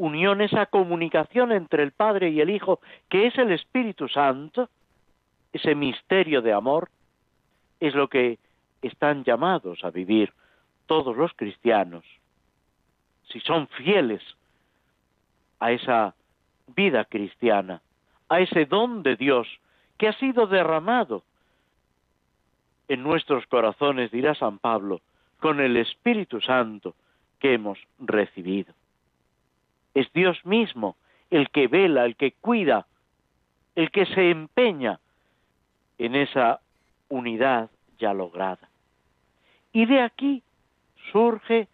[0.00, 4.70] unión, esa comunicación entre el Padre y el Hijo, que es el Espíritu Santo,
[5.52, 6.88] ese misterio de amor,
[7.80, 8.38] es lo que
[8.80, 10.32] están llamados a vivir
[10.86, 12.04] todos los cristianos,
[13.28, 14.22] si son fieles
[15.60, 16.14] a esa
[16.74, 17.82] vida cristiana,
[18.30, 19.46] a ese don de Dios
[19.98, 21.22] que ha sido derramado
[22.88, 25.02] en nuestros corazones, dirá San Pablo,
[25.40, 26.94] con el Espíritu Santo
[27.38, 28.72] que hemos recibido.
[29.94, 30.96] Es Dios mismo
[31.30, 32.86] el que vela, el que cuida,
[33.74, 35.00] el que se empeña
[35.98, 36.60] en esa
[37.08, 38.68] unidad ya lograda.
[39.72, 40.42] Y de aquí
[41.12, 41.68] surge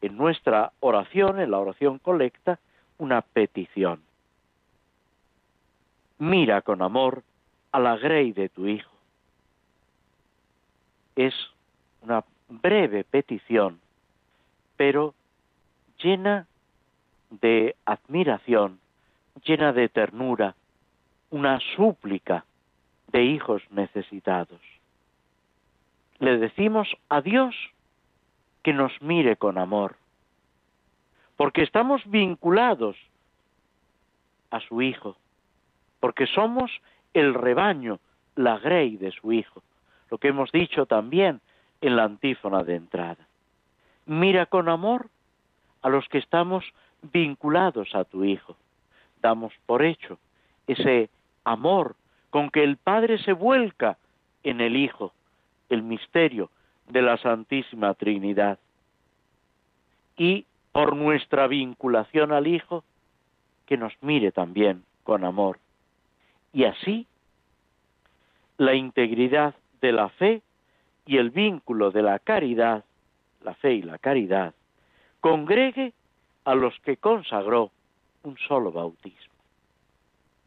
[0.00, 2.58] en nuestra oración, en la oración colecta,
[2.98, 4.02] una petición
[6.18, 7.22] mira con amor
[7.72, 8.90] a la grey de tu hijo.
[11.16, 11.34] Es
[12.02, 13.80] una breve petición,
[14.76, 15.14] pero
[16.02, 16.46] llena
[17.30, 18.80] de admiración,
[19.44, 20.54] llena de ternura,
[21.30, 22.44] una súplica
[23.12, 24.60] de hijos necesitados.
[26.18, 27.54] Le decimos a Dios
[28.62, 29.96] que nos mire con amor,
[31.36, 32.96] porque estamos vinculados
[34.50, 35.16] a su Hijo,
[36.00, 36.70] porque somos
[37.14, 38.00] el rebaño,
[38.34, 39.62] la grey de su Hijo,
[40.10, 41.40] lo que hemos dicho también
[41.80, 43.26] en la antífona de entrada.
[44.06, 45.08] Mira con amor
[45.82, 46.64] a los que estamos
[47.02, 48.56] vinculados a tu Hijo.
[49.20, 50.18] Damos por hecho
[50.66, 51.10] ese
[51.44, 51.96] amor
[52.30, 53.98] con que el Padre se vuelca
[54.42, 55.12] en el Hijo,
[55.68, 56.50] el misterio
[56.88, 58.58] de la Santísima Trinidad.
[60.16, 62.84] Y por nuestra vinculación al Hijo,
[63.66, 65.58] que nos mire también con amor.
[66.52, 67.06] Y así,
[68.56, 70.42] la integridad de la fe
[71.06, 72.84] y el vínculo de la caridad,
[73.42, 74.54] la fe y la caridad,
[75.20, 75.92] congregue
[76.44, 77.70] a los que consagró
[78.22, 79.34] un solo bautismo.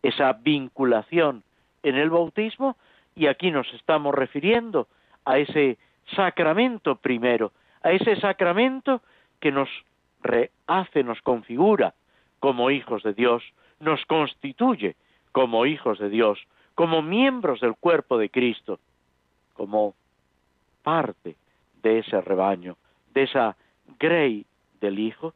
[0.01, 1.43] Esa vinculación
[1.83, 2.77] en el bautismo,
[3.15, 4.87] y aquí nos estamos refiriendo
[5.25, 5.77] a ese
[6.15, 7.51] sacramento primero,
[7.83, 9.01] a ese sacramento
[9.39, 9.69] que nos
[10.21, 11.93] rehace, nos configura
[12.39, 13.43] como hijos de Dios,
[13.79, 14.95] nos constituye
[15.31, 16.39] como hijos de Dios,
[16.75, 18.79] como miembros del cuerpo de Cristo,
[19.53, 19.93] como
[20.83, 21.35] parte
[21.81, 22.77] de ese rebaño,
[23.13, 23.55] de esa
[23.99, 24.45] grey
[24.79, 25.33] del Hijo,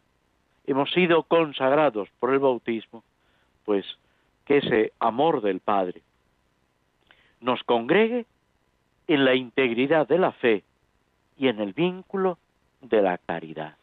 [0.68, 3.04] hemos sido consagrados por el bautismo,
[3.64, 3.86] pues
[4.46, 6.02] que ese amor del Padre
[7.42, 8.26] nos congregue
[9.08, 10.64] en la integridad de la fe
[11.38, 12.38] y en el vínculo
[12.82, 13.76] de la caridad.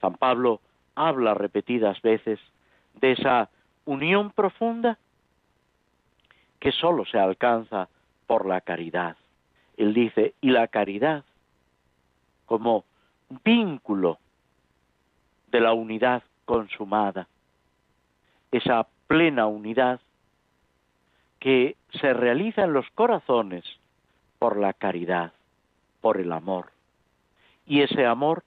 [0.00, 0.60] San Pablo
[0.94, 2.38] habla repetidas veces
[3.00, 3.48] de esa
[3.84, 4.98] unión profunda
[6.60, 7.88] que sólo se alcanza
[8.26, 9.16] por la caridad.
[9.76, 11.24] Él dice, y la caridad
[12.46, 12.84] como
[13.44, 14.18] vínculo
[15.50, 17.28] de la unidad consumada,
[18.52, 20.00] esa plena unidad
[21.40, 23.64] que se realiza en los corazones
[24.38, 25.32] por la caridad,
[26.00, 26.72] por el amor.
[27.66, 28.42] Y ese amor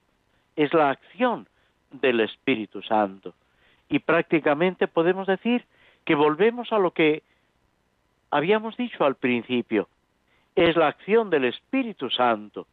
[0.56, 1.48] es la acción
[1.90, 3.34] del Espíritu Santo.
[3.88, 5.64] Y prácticamente podemos decir
[6.04, 7.22] que volvemos a lo que
[8.30, 9.88] habíamos dicho al principio.
[10.54, 12.66] Es la acción del Espíritu Santo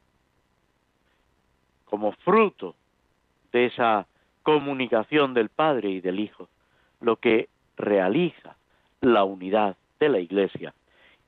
[1.85, 2.75] como fruto
[3.51, 4.05] de esa
[4.43, 6.49] comunicación del Padre y del Hijo,
[7.01, 8.55] lo que realiza
[9.01, 10.73] la unidad de la Iglesia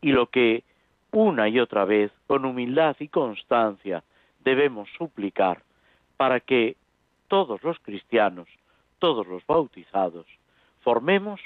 [0.02, 0.64] y lo que
[1.12, 4.04] una y otra vez, con humildad y constancia,
[4.44, 5.62] debemos suplicar
[6.18, 6.78] para que
[7.28, 8.48] todos los cristianos,
[9.00, 10.26] todos los bautizados,
[10.82, 11.42] formemos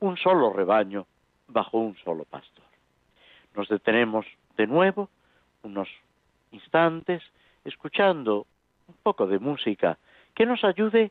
[0.00, 1.06] un solo rebaño
[1.48, 2.64] bajo un solo pastor.
[3.54, 4.26] Nos detenemos
[4.56, 5.08] de nuevo
[5.62, 5.88] unos
[6.52, 7.22] instantes
[7.64, 8.46] escuchando
[8.88, 9.98] un poco de música
[10.36, 11.10] que nos ayude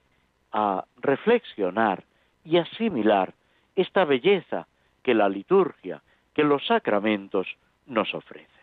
[0.53, 2.03] a reflexionar
[2.45, 3.33] y asimilar
[3.75, 4.67] esta belleza
[5.03, 6.01] que la liturgia,
[6.33, 7.47] que los sacramentos
[7.87, 8.54] nos ofrecen.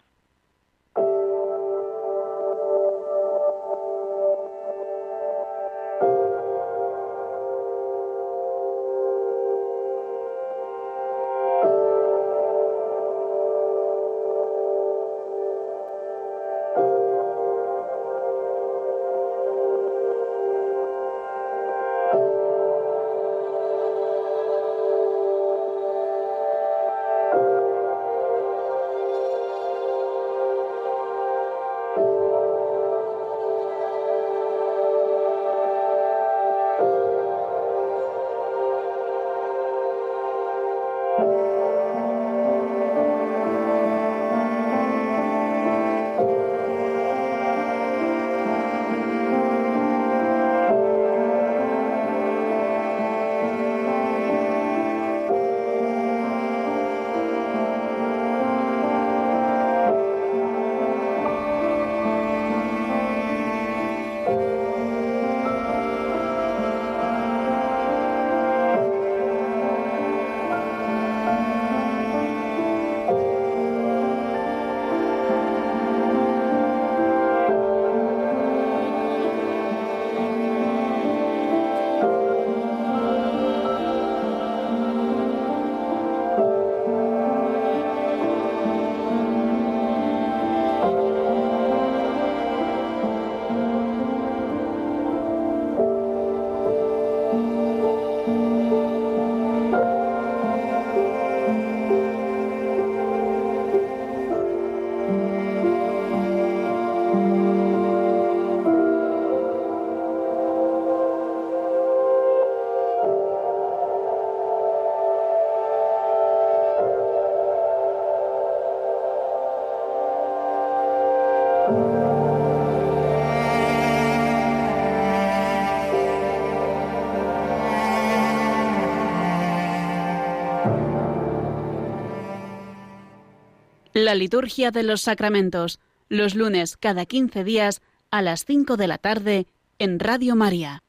[134.04, 135.78] La liturgia de los sacramentos,
[136.08, 137.80] los lunes cada 15 días
[138.10, 139.46] a las 5 de la tarde
[139.78, 140.82] en Radio María.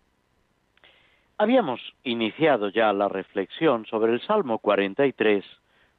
[1.37, 5.45] Habíamos iniciado ya la reflexión sobre el Salmo 43,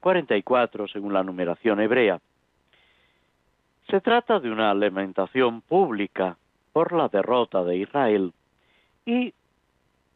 [0.01, 2.21] 44 según la numeración hebrea.
[3.91, 6.37] Se trata de una lamentación pública
[6.73, 8.33] por la derrota de Israel
[9.07, 9.33] y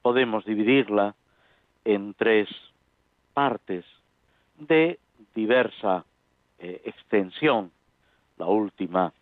[0.03, 1.15] podemos dividirla
[1.85, 2.49] en tres
[3.35, 3.85] partes
[4.59, 4.99] de
[5.37, 6.05] diversa
[6.59, 7.71] eh, extensión.
[8.37, 9.13] La última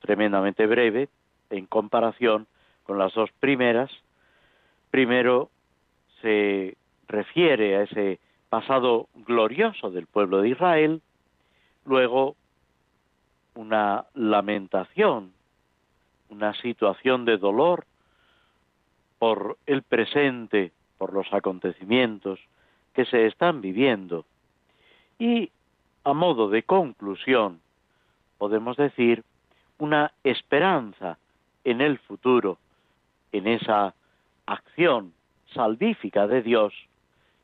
[0.00, 1.08] tremendamente breve
[1.50, 2.46] en comparación
[2.84, 3.90] con las dos primeras.
[4.90, 5.50] Primero
[6.22, 6.76] se
[7.08, 8.18] refiere a ese
[8.48, 11.02] pasado glorioso del pueblo de Israel,
[11.84, 12.36] luego
[13.54, 15.32] una lamentación,
[16.28, 17.86] una situación de dolor
[19.18, 22.38] por el presente, por los acontecimientos
[22.94, 24.24] que se están viviendo.
[25.18, 25.50] Y
[26.06, 27.60] a modo de conclusión,
[28.38, 29.24] podemos decir
[29.78, 31.18] una esperanza
[31.64, 32.58] en el futuro,
[33.32, 33.92] en esa
[34.46, 35.12] acción
[35.52, 36.72] salvífica de Dios,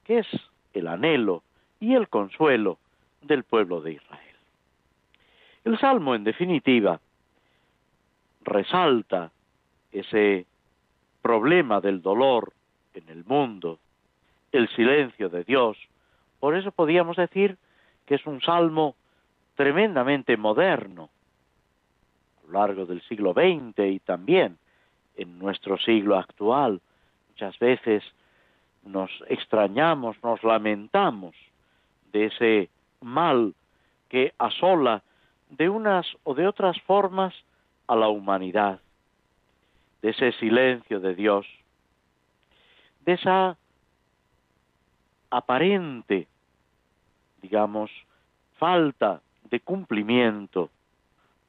[0.05, 0.29] que es
[0.75, 1.43] el anhelo
[1.81, 2.79] y el consuelo
[3.21, 4.37] del pueblo de Israel.
[5.65, 7.01] El Salmo, en definitiva,
[8.45, 9.33] resalta
[9.91, 10.47] ese
[11.21, 12.53] problema del dolor
[12.95, 13.81] en el mundo,
[14.53, 15.77] el silencio de Dios.
[16.39, 17.59] Por eso podíamos decir
[18.07, 18.95] que es un salmo
[19.55, 21.11] tremendamente moderno,
[22.43, 24.59] a lo largo del siglo XX y también
[25.17, 26.81] en nuestro siglo actual.
[27.31, 28.03] Muchas veces
[28.85, 31.35] nos extrañamos, nos lamentamos
[32.13, 33.55] de ese mal
[34.09, 35.03] que asola
[35.51, 37.35] de unas o de otras formas
[37.87, 38.81] a la humanidad,
[40.01, 41.47] de ese silencio de Dios,
[43.05, 43.57] de esa
[45.31, 46.27] aparente,
[47.43, 47.91] digamos,
[48.57, 49.21] falta
[49.51, 50.71] de cumplimiento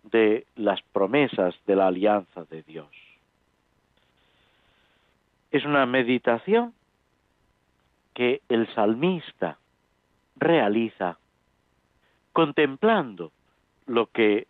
[0.03, 2.89] de las promesas de la alianza de Dios.
[5.51, 6.73] Es una meditación
[8.13, 9.57] que el salmista
[10.35, 11.17] realiza
[12.33, 13.31] contemplando
[13.85, 14.47] lo que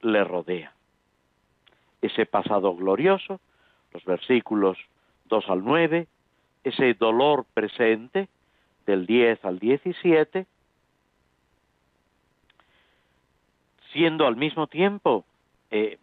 [0.00, 0.72] le rodea.
[2.00, 3.40] Ese pasado glorioso,
[3.92, 4.78] los versículos
[5.26, 6.06] 2 al 9,
[6.62, 8.28] ese dolor presente
[8.86, 10.46] del 10 al 17,
[13.94, 15.24] siendo al mismo tiempo
[15.70, 15.98] eh,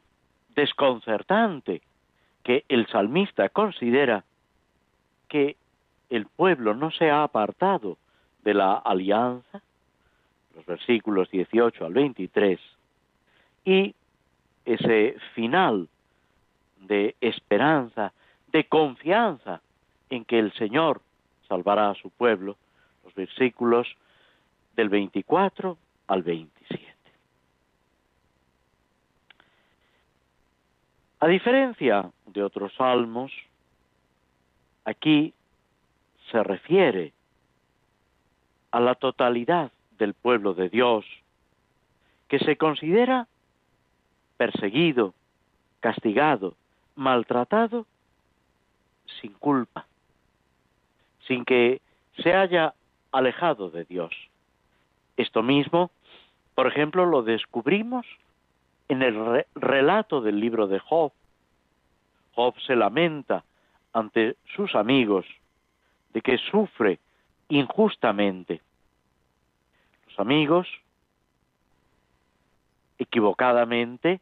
[0.55, 1.81] desconcertante
[2.41, 4.23] que el salmista considera
[5.27, 5.57] que
[6.09, 7.97] el pueblo no se ha apartado
[8.43, 9.61] de la alianza,
[10.55, 12.59] los versículos 18 al 23,
[13.65, 13.93] y
[14.65, 15.87] ese final
[16.79, 18.13] de esperanza,
[18.51, 19.61] de confianza
[20.09, 21.01] en que el Señor
[21.47, 22.55] salvará a su pueblo,
[23.03, 23.87] los versículos
[24.75, 25.77] del 24
[26.07, 26.90] al 27.
[31.21, 33.31] A diferencia de otros salmos,
[34.85, 35.35] aquí
[36.31, 37.13] se refiere
[38.71, 41.05] a la totalidad del pueblo de Dios,
[42.27, 43.27] que se considera
[44.37, 45.13] perseguido,
[45.79, 46.55] castigado,
[46.95, 47.85] maltratado,
[49.21, 49.85] sin culpa,
[51.27, 51.81] sin que
[52.23, 52.73] se haya
[53.11, 54.11] alejado de Dios.
[55.17, 55.91] Esto mismo,
[56.55, 58.07] por ejemplo, lo descubrimos
[58.91, 61.13] en el relato del libro de Job.
[62.35, 63.45] Job se lamenta
[63.93, 65.25] ante sus amigos
[66.13, 66.99] de que sufre
[67.47, 68.59] injustamente.
[70.07, 70.67] Los amigos,
[72.97, 74.19] equivocadamente,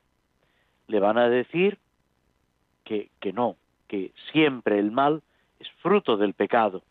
[0.85, 1.79] le van a decir
[2.83, 3.55] que, no,
[3.87, 5.23] que siempre el mal
[5.59, 6.83] es fruto del pecado,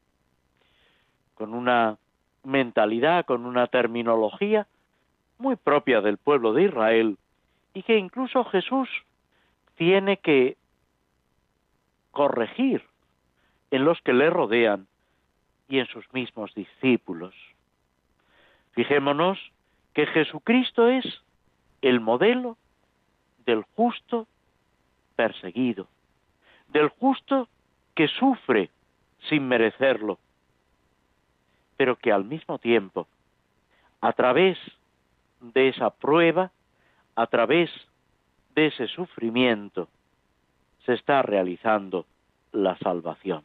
[1.37, 1.97] con una
[2.43, 4.66] mentalidad, con una terminología
[5.39, 7.16] muy propia del pueblo de Israel
[7.79, 8.89] y que incluso Jesús
[9.76, 10.57] tiene que
[12.11, 12.83] corregir
[13.70, 14.89] en los que le rodean
[15.68, 17.37] y en sus mismos discípulos.
[18.72, 19.39] Fijémonos
[19.95, 21.05] que Jesucristo es
[21.81, 22.57] el modelo
[23.47, 24.26] del justo
[25.14, 25.87] perseguido,
[26.70, 27.49] del justo
[27.95, 28.70] que sufre
[29.29, 30.18] sin merecerlo,
[31.76, 33.07] pero que al mismo tiempo,
[34.01, 34.59] a través
[35.41, 36.51] de esa prueba,
[37.19, 37.71] a través
[38.55, 39.89] de ese sufrimiento,
[40.85, 42.07] se está realizando
[42.53, 43.45] la salvación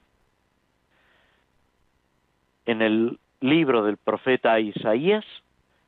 [2.65, 5.25] en el libro del profeta Isaías,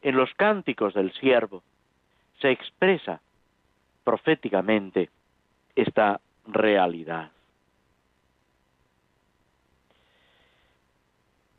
[0.01, 1.63] en los cánticos del siervo,
[2.41, 3.21] se expresa
[4.03, 5.09] proféticamente
[5.75, 7.31] esta realidad.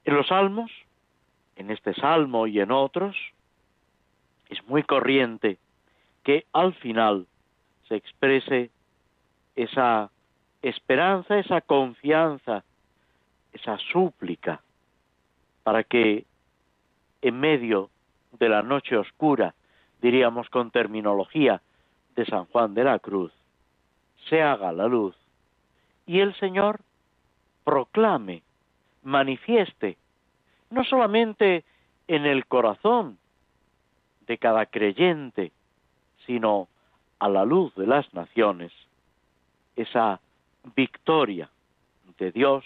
[0.05, 0.71] En los salmos,
[1.57, 3.17] en este salmo y en otros,
[4.49, 5.59] es muy corriente
[6.27, 7.25] que al final
[7.87, 8.73] se exprese
[9.55, 10.11] esa
[10.61, 12.65] esperanza, esa confianza,
[13.53, 14.61] esa súplica,
[15.63, 16.25] para que
[17.23, 17.91] en medio
[18.41, 19.55] de la noche oscura,
[20.03, 21.63] diríamos con terminología
[22.17, 23.33] de San Juan de la Cruz,
[24.29, 25.15] se haga la luz
[26.07, 26.81] y el Señor
[27.63, 28.43] proclame,
[29.05, 29.97] manifieste,
[30.71, 31.63] no solamente
[32.09, 33.17] en el corazón
[34.27, 35.53] de cada creyente,
[36.27, 36.69] sino
[37.19, 38.73] a la luz de las naciones,
[39.77, 40.21] esa
[40.75, 41.49] victoria
[42.19, 42.65] de Dios,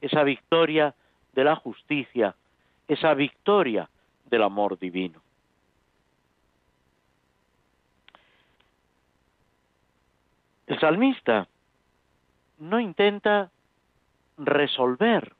[0.00, 0.94] esa victoria
[1.32, 2.34] de la justicia,
[2.88, 3.88] esa victoria
[4.26, 5.20] del amor divino.
[10.66, 11.46] El salmista
[12.58, 13.50] no intenta
[14.38, 15.34] resolver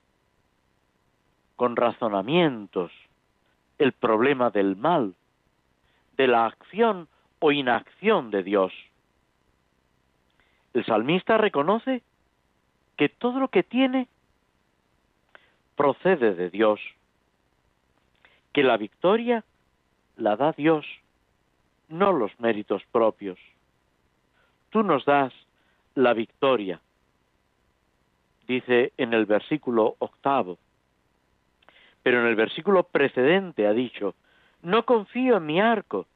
[1.57, 2.93] con razonamientos
[3.79, 5.15] el problema del mal,
[6.17, 7.09] de la acción
[7.47, 8.73] o inacción de Dios.
[10.73, 12.01] El salmista reconoce
[12.97, 14.09] que todo lo que tiene
[15.77, 16.81] procede de Dios,
[18.55, 19.45] que la victoria
[20.17, 20.87] la da Dios,
[21.91, 23.39] no los méritos propios.
[24.71, 25.35] Tú nos das
[25.95, 26.81] la victoria,
[28.49, 30.57] dice en el versículo octavo.
[32.03, 34.15] Pero en el versículo precedente ha dicho,
[34.63, 36.07] no confío en mi arco,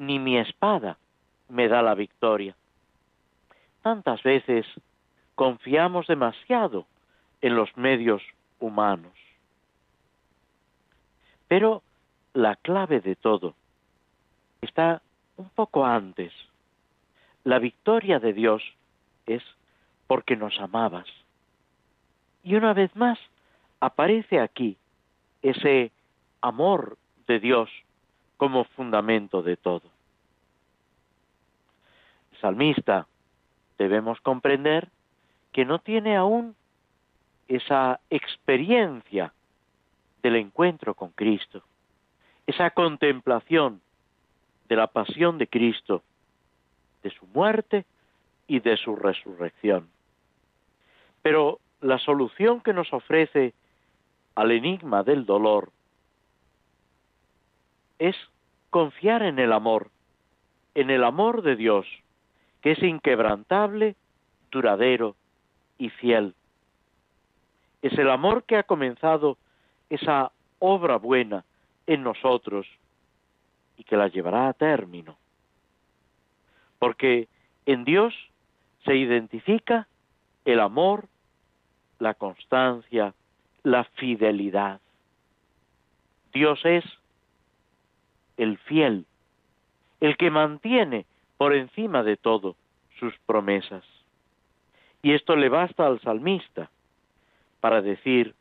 [0.00, 0.96] ni mi espada
[1.48, 2.56] me da la victoria.
[3.82, 4.66] Tantas veces
[5.34, 6.86] confiamos demasiado
[7.42, 8.22] en los medios
[8.60, 9.12] humanos.
[11.48, 11.82] Pero
[12.32, 13.54] la clave de todo
[14.62, 15.02] está
[15.36, 16.32] un poco antes.
[17.44, 18.62] La victoria de Dios
[19.26, 19.42] es
[20.06, 21.08] porque nos amabas.
[22.42, 23.18] Y una vez más
[23.80, 24.78] aparece aquí
[25.42, 25.92] ese
[26.40, 26.96] amor
[27.26, 27.68] de Dios
[28.40, 29.82] como fundamento de todo.
[32.40, 33.06] salmista
[33.76, 34.88] debemos comprender
[35.52, 36.56] que no tiene aún
[37.48, 39.34] esa experiencia
[40.22, 41.62] del encuentro con Cristo,
[42.46, 43.82] esa contemplación
[44.70, 46.02] de la pasión de Cristo,
[47.02, 47.84] de su muerte
[48.46, 49.90] y de su resurrección.
[51.20, 53.52] Pero la solución que nos ofrece
[54.34, 55.72] al enigma del dolor
[58.00, 58.16] es
[58.70, 59.90] confiar en el amor,
[60.74, 61.86] en el amor de Dios,
[62.62, 63.94] que es inquebrantable,
[64.50, 65.14] duradero
[65.78, 66.34] y fiel.
[67.82, 69.36] Es el amor que ha comenzado
[69.90, 71.44] esa obra buena
[71.86, 72.66] en nosotros
[73.76, 75.16] y que la llevará a término.
[76.78, 77.28] Porque
[77.66, 78.14] en Dios
[78.84, 79.88] se identifica
[80.46, 81.06] el amor,
[81.98, 83.12] la constancia,
[83.62, 84.80] la fidelidad.
[86.32, 86.84] Dios es
[88.42, 89.06] el fiel,
[90.00, 91.04] el que mantiene
[91.36, 92.56] por encima de todo
[92.98, 93.84] sus promesas.
[95.02, 96.70] Y esto le basta al salmista
[97.60, 98.34] para decir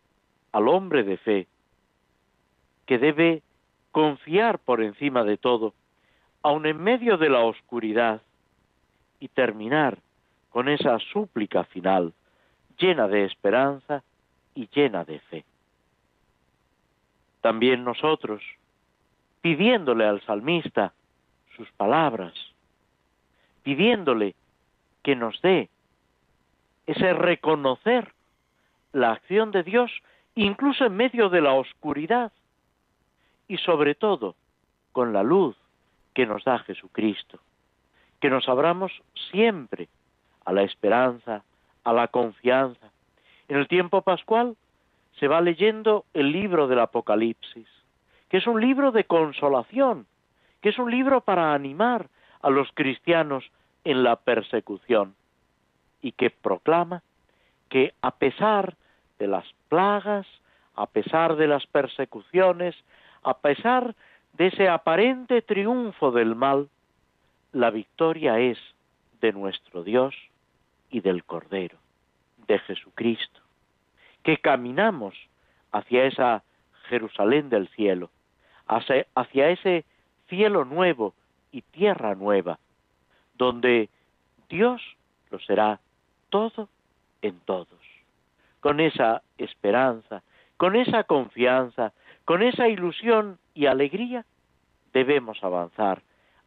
[0.52, 1.48] al hombre de fe
[2.86, 3.42] que debe
[3.92, 5.74] confiar por encima de todo,
[6.42, 8.22] aun en medio de la oscuridad,
[9.20, 9.98] y terminar
[10.50, 12.14] con esa súplica final,
[12.78, 14.02] llena de esperanza
[14.56, 15.46] y llena de fe.
[17.42, 18.42] También nosotros,
[19.42, 20.94] pidiéndole al salmista
[21.56, 22.34] sus palabras,
[23.64, 24.36] pidiéndole
[25.04, 25.70] que nos dé
[26.88, 28.14] ese reconocer
[28.94, 29.92] la acción de Dios
[30.36, 32.32] incluso en medio de la oscuridad
[33.48, 34.36] y sobre todo
[34.92, 35.56] con la luz
[36.14, 37.40] que nos da Jesucristo,
[38.20, 38.92] que nos abramos
[39.32, 39.88] siempre
[40.46, 41.44] a la esperanza,
[41.84, 42.92] a la confianza.
[43.48, 44.56] En el tiempo pascual
[45.20, 47.68] se va leyendo el libro del Apocalipsis,
[48.30, 50.06] que es un libro de consolación,
[50.62, 52.10] que es un libro para animar
[52.42, 53.50] a los cristianos
[53.84, 55.16] en la persecución
[56.02, 57.02] y que proclama
[57.70, 58.76] que a pesar
[59.18, 60.26] de las plagas,
[60.76, 62.76] a pesar de las persecuciones,
[63.24, 63.96] a pesar
[64.34, 66.70] de ese aparente triunfo del mal,
[67.52, 68.58] la victoria es
[69.22, 70.16] de nuestro Dios
[70.90, 71.78] y del Cordero,
[72.48, 73.42] de Jesucristo,
[74.24, 75.16] que caminamos
[75.72, 76.44] hacia esa
[76.88, 78.10] Jerusalén del cielo,
[78.70, 79.84] hacia, ese
[80.28, 81.14] cielo nuevo
[81.52, 82.60] y tierra nueva,
[83.36, 83.90] donde
[84.48, 84.82] Dios
[85.32, 85.80] lo será
[86.30, 86.70] todo
[87.22, 87.68] en todos.
[88.60, 90.22] Con esa esperanza,
[90.58, 91.94] con esa confianza,
[92.26, 94.26] con esa ilusión y alegría,
[94.94, 96.02] debemos avanzar,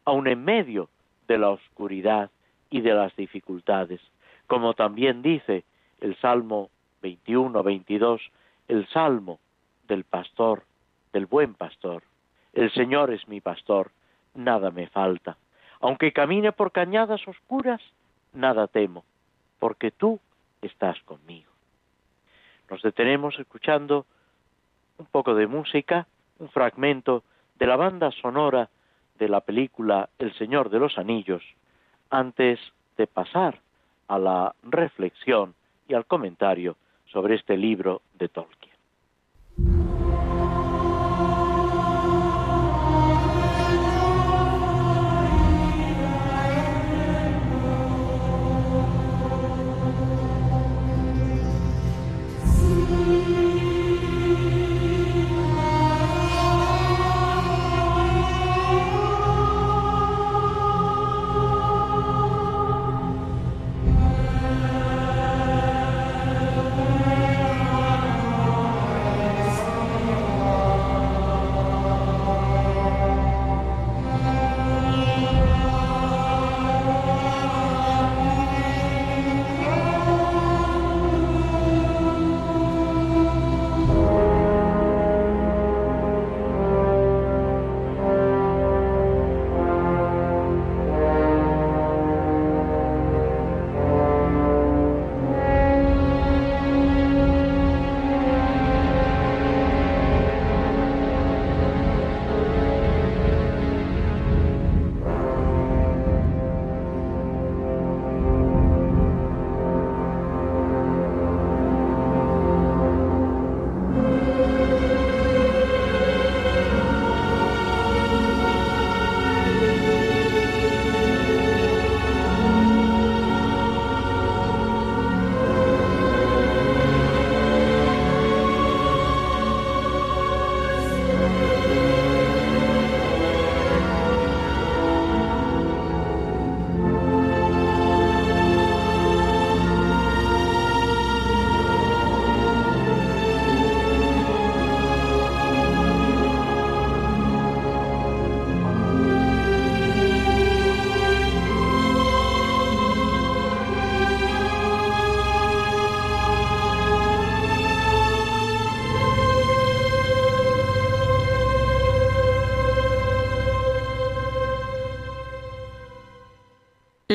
[0.05, 0.89] aun en medio
[1.27, 2.31] de la oscuridad
[2.71, 4.01] y de las dificultades,
[4.47, 5.65] como también dice
[6.01, 6.71] el Salmo
[7.03, 8.21] 21, 22,
[8.69, 9.41] el Salmo
[9.89, 10.63] del pastor,
[11.13, 12.03] del buen pastor.
[12.53, 13.91] El Señor es mi pastor,
[14.35, 15.37] nada me falta.
[15.81, 17.81] Aunque camine por cañadas oscuras,
[18.33, 19.05] nada temo,
[19.59, 20.21] porque tú
[20.61, 21.51] estás conmigo.
[22.71, 24.07] Nos detenemos escuchando
[24.99, 26.07] un poco de música,
[26.39, 27.23] un fragmento
[27.59, 28.69] de la banda sonora
[29.19, 31.43] de la película El Señor de los Anillos,
[32.11, 32.61] antes
[32.97, 33.61] de pasar
[34.09, 35.55] a la reflexión
[35.89, 36.77] y al comentario
[37.07, 38.72] sobre este libro de Tolkien.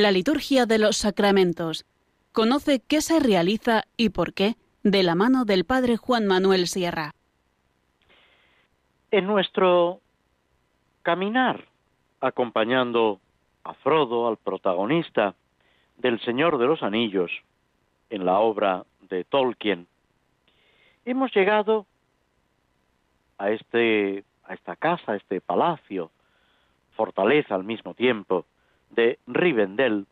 [0.07, 1.85] La liturgia de los sacramentos.
[2.31, 7.11] Conoce qué se realiza y por qué de la mano del Padre Juan Manuel Sierra.
[9.11, 9.99] En nuestro
[11.01, 11.65] caminar
[12.21, 13.19] acompañando
[13.65, 15.35] a Frodo, al protagonista
[15.97, 17.29] del Señor de los Anillos,
[18.09, 19.87] en la obra de Tolkien,
[21.03, 21.85] hemos llegado
[23.37, 26.11] a este a esta casa, a este palacio,
[26.95, 28.45] fortaleza al mismo tiempo,
[28.89, 30.05] de Rivendell,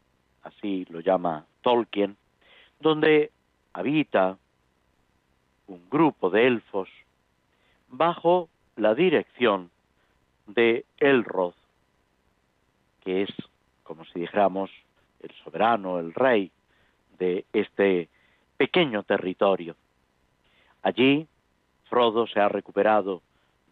[0.44, 2.18] así lo llama Tolkien,
[2.80, 3.32] donde
[3.74, 4.38] habita
[5.68, 6.90] un grupo de elfos
[7.90, 9.72] bajo la dirección
[10.48, 11.54] de Elrod,
[13.04, 13.30] que es,
[13.84, 14.70] como si dijéramos,
[15.22, 16.52] el soberano, el rey
[17.18, 18.10] de este
[18.58, 19.76] pequeño territorio.
[20.84, 21.28] Allí
[21.90, 23.22] Frodo se ha recuperado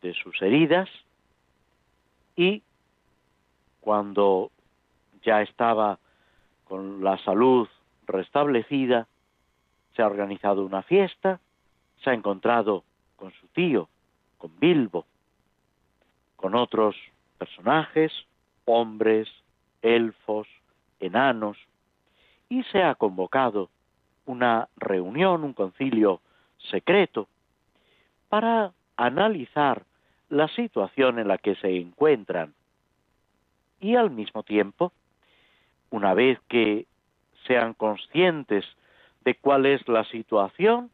[0.01, 0.89] de sus heridas
[2.35, 2.63] y
[3.81, 4.51] cuando
[5.23, 5.99] ya estaba
[6.65, 7.67] con la salud
[8.05, 9.07] restablecida,
[9.95, 11.39] se ha organizado una fiesta,
[12.03, 12.83] se ha encontrado
[13.15, 13.89] con su tío,
[14.37, 15.05] con Bilbo,
[16.35, 16.95] con otros
[17.37, 18.11] personajes,
[18.65, 19.29] hombres,
[19.81, 20.47] elfos,
[20.99, 21.57] enanos,
[22.49, 23.69] y se ha convocado
[24.25, 26.21] una reunión, un concilio
[26.57, 27.27] secreto,
[28.29, 29.83] para analizar
[30.29, 32.53] la situación en la que se encuentran.
[33.79, 34.91] Y al mismo tiempo
[35.93, 36.87] una vez que
[37.45, 38.65] sean conscientes
[39.23, 40.89] de cuál es la situación,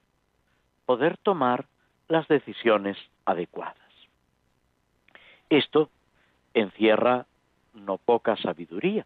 [0.86, 1.68] poder tomar
[2.10, 3.78] las decisiones adecuadas.
[5.50, 5.90] Esto
[6.54, 7.28] encierra
[7.74, 9.06] no poca sabiduría.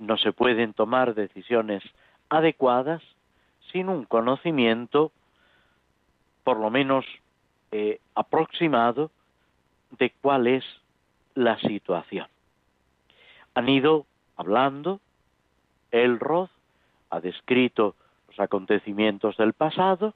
[0.00, 1.84] No se pueden tomar decisiones
[2.28, 3.00] adecuadas
[3.70, 5.12] sin un conocimiento,
[6.42, 7.06] por lo menos
[7.70, 9.12] eh, aproximado,
[10.00, 10.64] de cuál es
[11.36, 12.26] la situación.
[13.54, 14.04] Han ido
[14.36, 14.98] hablando
[15.92, 16.48] Elrod
[17.10, 17.94] ha descrito
[18.28, 20.14] los acontecimientos del pasado,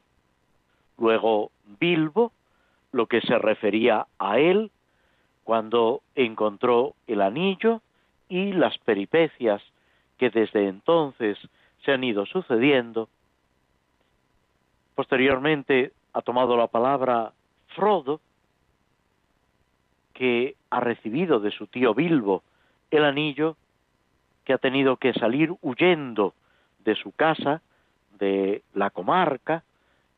[0.98, 2.32] luego Bilbo,
[2.92, 4.70] lo que se refería a él
[5.44, 7.82] cuando encontró el anillo
[8.28, 9.62] y las peripecias
[10.18, 11.38] que desde entonces
[11.84, 13.08] se han ido sucediendo.
[14.94, 17.32] Posteriormente ha tomado la palabra
[17.68, 18.20] Frodo,
[20.14, 22.42] que ha recibido de su tío Bilbo
[22.90, 23.56] el anillo
[24.46, 26.32] que ha tenido que salir huyendo
[26.84, 27.60] de su casa,
[28.18, 29.64] de la comarca,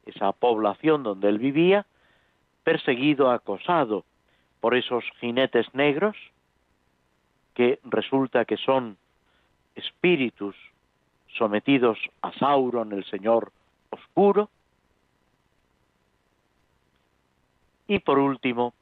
[0.05, 1.87] esa población donde él vivía,
[2.63, 4.05] perseguido, acosado
[4.61, 6.15] por esos jinetes negros,
[7.55, 8.99] que resulta que son
[9.75, 10.55] espíritus
[11.37, 13.51] sometidos a Sauron, el Señor
[13.91, 14.51] oscuro.
[17.87, 18.75] Y por último,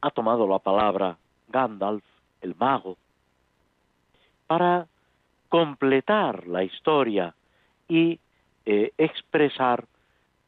[0.00, 1.16] ha tomado la palabra
[1.48, 2.04] Gandalf,
[2.40, 2.96] el mago,
[4.52, 4.86] para
[5.48, 7.34] completar la historia
[7.88, 8.20] y
[8.66, 9.86] eh, expresar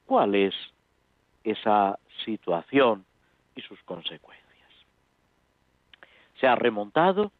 [0.04, 0.54] cuál es
[1.42, 3.06] esa situación
[3.56, 4.70] y sus consecuencias.
[6.38, 7.32] Se ha remontado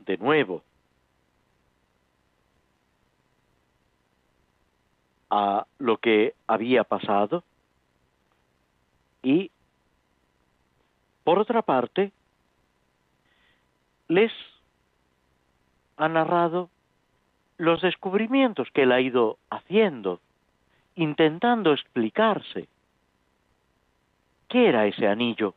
[0.00, 0.64] de nuevo
[5.30, 7.44] a lo que había pasado
[9.22, 9.52] y
[11.22, 12.10] por otra parte
[14.08, 14.32] les
[15.98, 16.70] ha narrado
[17.58, 20.20] los descubrimientos que él ha ido haciendo,
[20.94, 22.68] intentando explicarse.
[24.48, 25.54] Qué era ese anillo,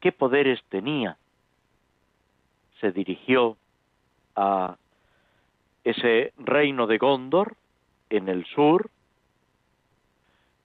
[0.00, 1.16] qué poderes tenía.
[2.80, 3.56] Se dirigió
[4.36, 4.76] a
[5.84, 7.56] ese reino de Gondor
[8.08, 8.88] en el sur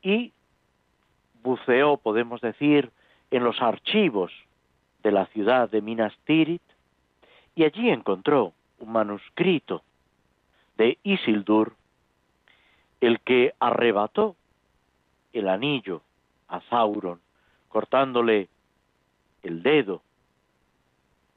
[0.04, 0.32] y
[1.44, 2.92] buceó, podemos decir,
[3.32, 4.32] en los archivos
[5.02, 6.62] de la ciudad de Minas Tirith
[7.56, 9.84] y allí encontró un manuscrito
[10.78, 11.76] de Isildur,
[13.00, 14.36] el que arrebató
[15.34, 16.02] el anillo
[16.48, 17.20] a Sauron,
[17.70, 18.50] cortándole
[19.44, 20.02] el dedo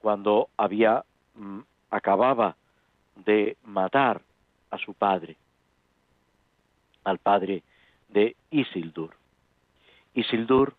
[0.00, 2.56] cuando había mm, acababa
[3.24, 4.20] de matar
[4.70, 5.36] a su padre,
[7.04, 7.62] al padre
[8.08, 9.14] de Isildur.
[10.14, 10.74] Isildur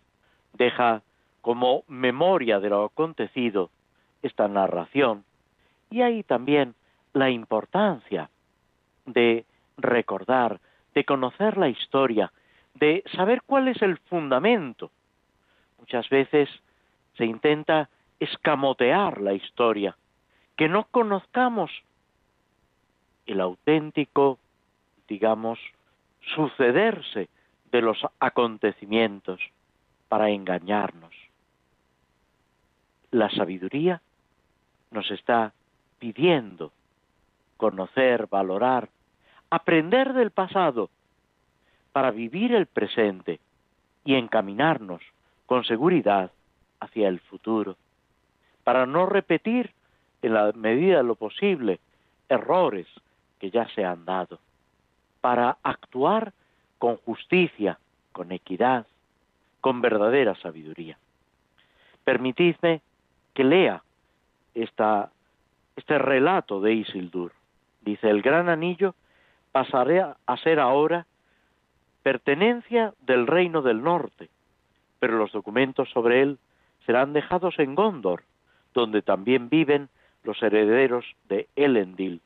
[0.53, 1.01] deja
[1.41, 3.69] como memoria de lo acontecido
[4.21, 5.23] esta narración
[5.89, 6.75] y ahí también
[7.13, 8.29] la importancia
[9.05, 9.45] de
[9.77, 10.59] recordar,
[10.93, 12.31] de conocer la historia,
[12.73, 14.91] de saber cuál es el fundamento.
[15.79, 16.49] Muchas veces
[17.17, 19.95] se intenta escamotear la historia,
[20.55, 21.71] que no conozcamos
[23.25, 24.39] el auténtico,
[25.07, 25.59] digamos,
[26.35, 27.29] sucederse
[27.71, 29.41] de los acontecimientos
[30.07, 31.13] para engañarnos.
[33.11, 34.01] La sabiduría
[34.91, 35.53] nos está
[36.05, 36.71] pidiendo
[37.57, 38.89] conocer, valorar,
[39.49, 40.91] aprender del pasado
[41.93, 43.39] para vivir el presente
[44.03, 45.01] y encaminarnos
[45.47, 46.29] con seguridad
[46.79, 47.75] hacia el futuro,
[48.63, 49.73] para no repetir
[50.21, 51.79] en la medida de lo posible
[52.29, 52.85] errores
[53.39, 54.37] que ya se han dado,
[55.21, 56.33] para actuar
[56.77, 57.79] con justicia,
[58.11, 58.85] con equidad,
[59.59, 60.99] con verdadera sabiduría.
[62.03, 62.81] Permitidme
[63.33, 63.81] que lea
[64.53, 65.09] esta,
[65.75, 67.31] este relato de Isildur.
[67.81, 68.95] Dice, el gran anillo
[69.51, 71.05] pasará a ser ahora
[72.03, 74.29] pertenencia del reino del norte,
[74.99, 76.39] pero los documentos sobre él
[76.85, 78.23] serán dejados en Gondor,
[78.73, 79.89] donde también viven
[80.23, 82.21] los herederos de Elendil,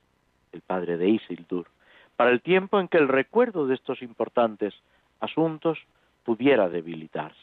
[0.51, 1.67] el padre de Isildur,
[2.15, 4.73] para el tiempo en que el recuerdo de estos importantes
[5.19, 5.77] asuntos
[6.23, 7.39] pudiera debilitarse.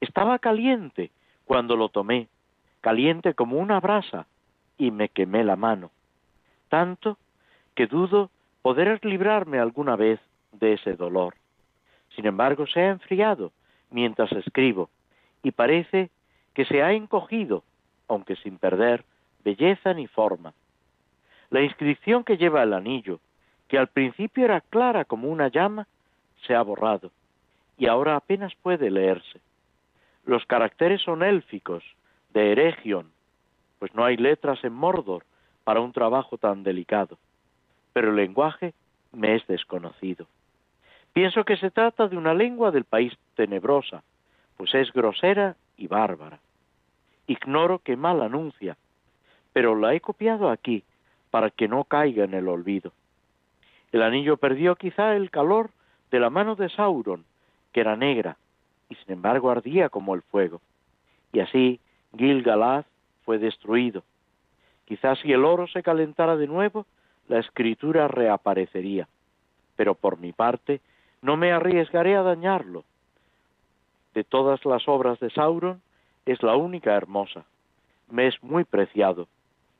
[0.00, 1.10] Estaba caliente
[1.44, 2.28] cuando lo tomé,
[2.80, 4.26] caliente como una brasa,
[4.80, 5.90] y me quemé la mano,
[6.70, 7.18] tanto
[7.74, 8.30] que dudo
[8.62, 10.18] poder librarme alguna vez
[10.52, 11.34] de ese dolor.
[12.16, 13.52] Sin embargo, se ha enfriado
[13.90, 14.88] mientras escribo,
[15.42, 16.10] y parece
[16.54, 17.62] que se ha encogido,
[18.08, 19.04] aunque sin perder
[19.44, 20.54] belleza ni forma.
[21.50, 23.20] La inscripción que lleva el anillo,
[23.68, 25.86] que al principio era clara como una llama,
[26.46, 27.10] se ha borrado
[27.80, 29.40] y ahora apenas puede leerse.
[30.26, 31.82] Los caracteres son élficos,
[32.34, 33.10] de Eregion,
[33.80, 35.24] pues no hay letras en Mordor
[35.64, 37.18] para un trabajo tan delicado,
[37.92, 38.74] pero el lenguaje
[39.10, 40.26] me es desconocido.
[41.12, 44.04] Pienso que se trata de una lengua del país tenebrosa,
[44.56, 46.38] pues es grosera y bárbara.
[47.26, 48.76] Ignoro qué mal anuncia,
[49.52, 50.84] pero la he copiado aquí
[51.30, 52.92] para que no caiga en el olvido.
[53.90, 55.70] El anillo perdió quizá el calor
[56.12, 57.24] de la mano de Sauron
[57.72, 58.36] que era negra,
[58.88, 60.60] y sin embargo ardía como el fuego.
[61.32, 61.80] Y así
[62.16, 62.84] Gil-galad
[63.30, 64.02] fue destruido.
[64.86, 66.84] Quizás si el oro se calentara de nuevo,
[67.28, 69.06] la escritura reaparecería.
[69.76, 70.80] Pero por mi parte,
[71.22, 72.82] no me arriesgaré a dañarlo.
[74.14, 75.80] De todas las obras de Sauron,
[76.26, 77.44] es la única hermosa.
[78.10, 79.28] Me es muy preciado,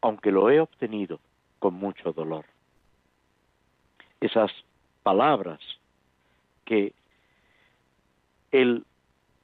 [0.01, 1.19] aunque lo he obtenido
[1.59, 2.45] con mucho dolor.
[4.21, 4.53] Esas
[5.03, 5.59] palabras
[6.65, 6.93] que
[8.53, 8.85] él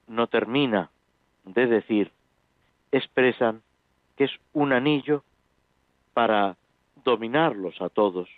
[0.07, 0.91] no termina
[1.45, 2.13] de decir,
[2.93, 3.63] expresan
[4.17, 5.23] que es un anillo
[6.15, 6.57] para
[7.05, 8.29] dominarlos a todos,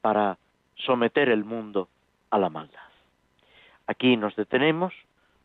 [0.00, 0.38] para
[0.76, 1.88] someter el mundo
[2.30, 2.80] a la maldad.
[3.86, 4.94] Aquí nos detenemos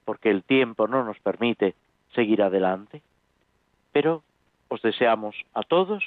[0.06, 1.76] porque el tiempo no nos permite
[2.14, 3.02] seguir adelante,
[3.92, 4.24] pero
[4.68, 6.04] os deseamos a todos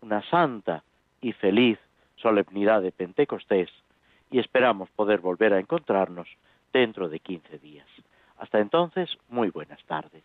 [0.00, 0.84] una santa
[1.20, 1.78] y feliz
[2.16, 3.70] solemnidad de Pentecostés
[4.30, 6.28] y esperamos poder volver a encontrarnos
[6.72, 7.88] dentro de 15 días.
[8.38, 10.24] Hasta entonces, muy buenas tardes.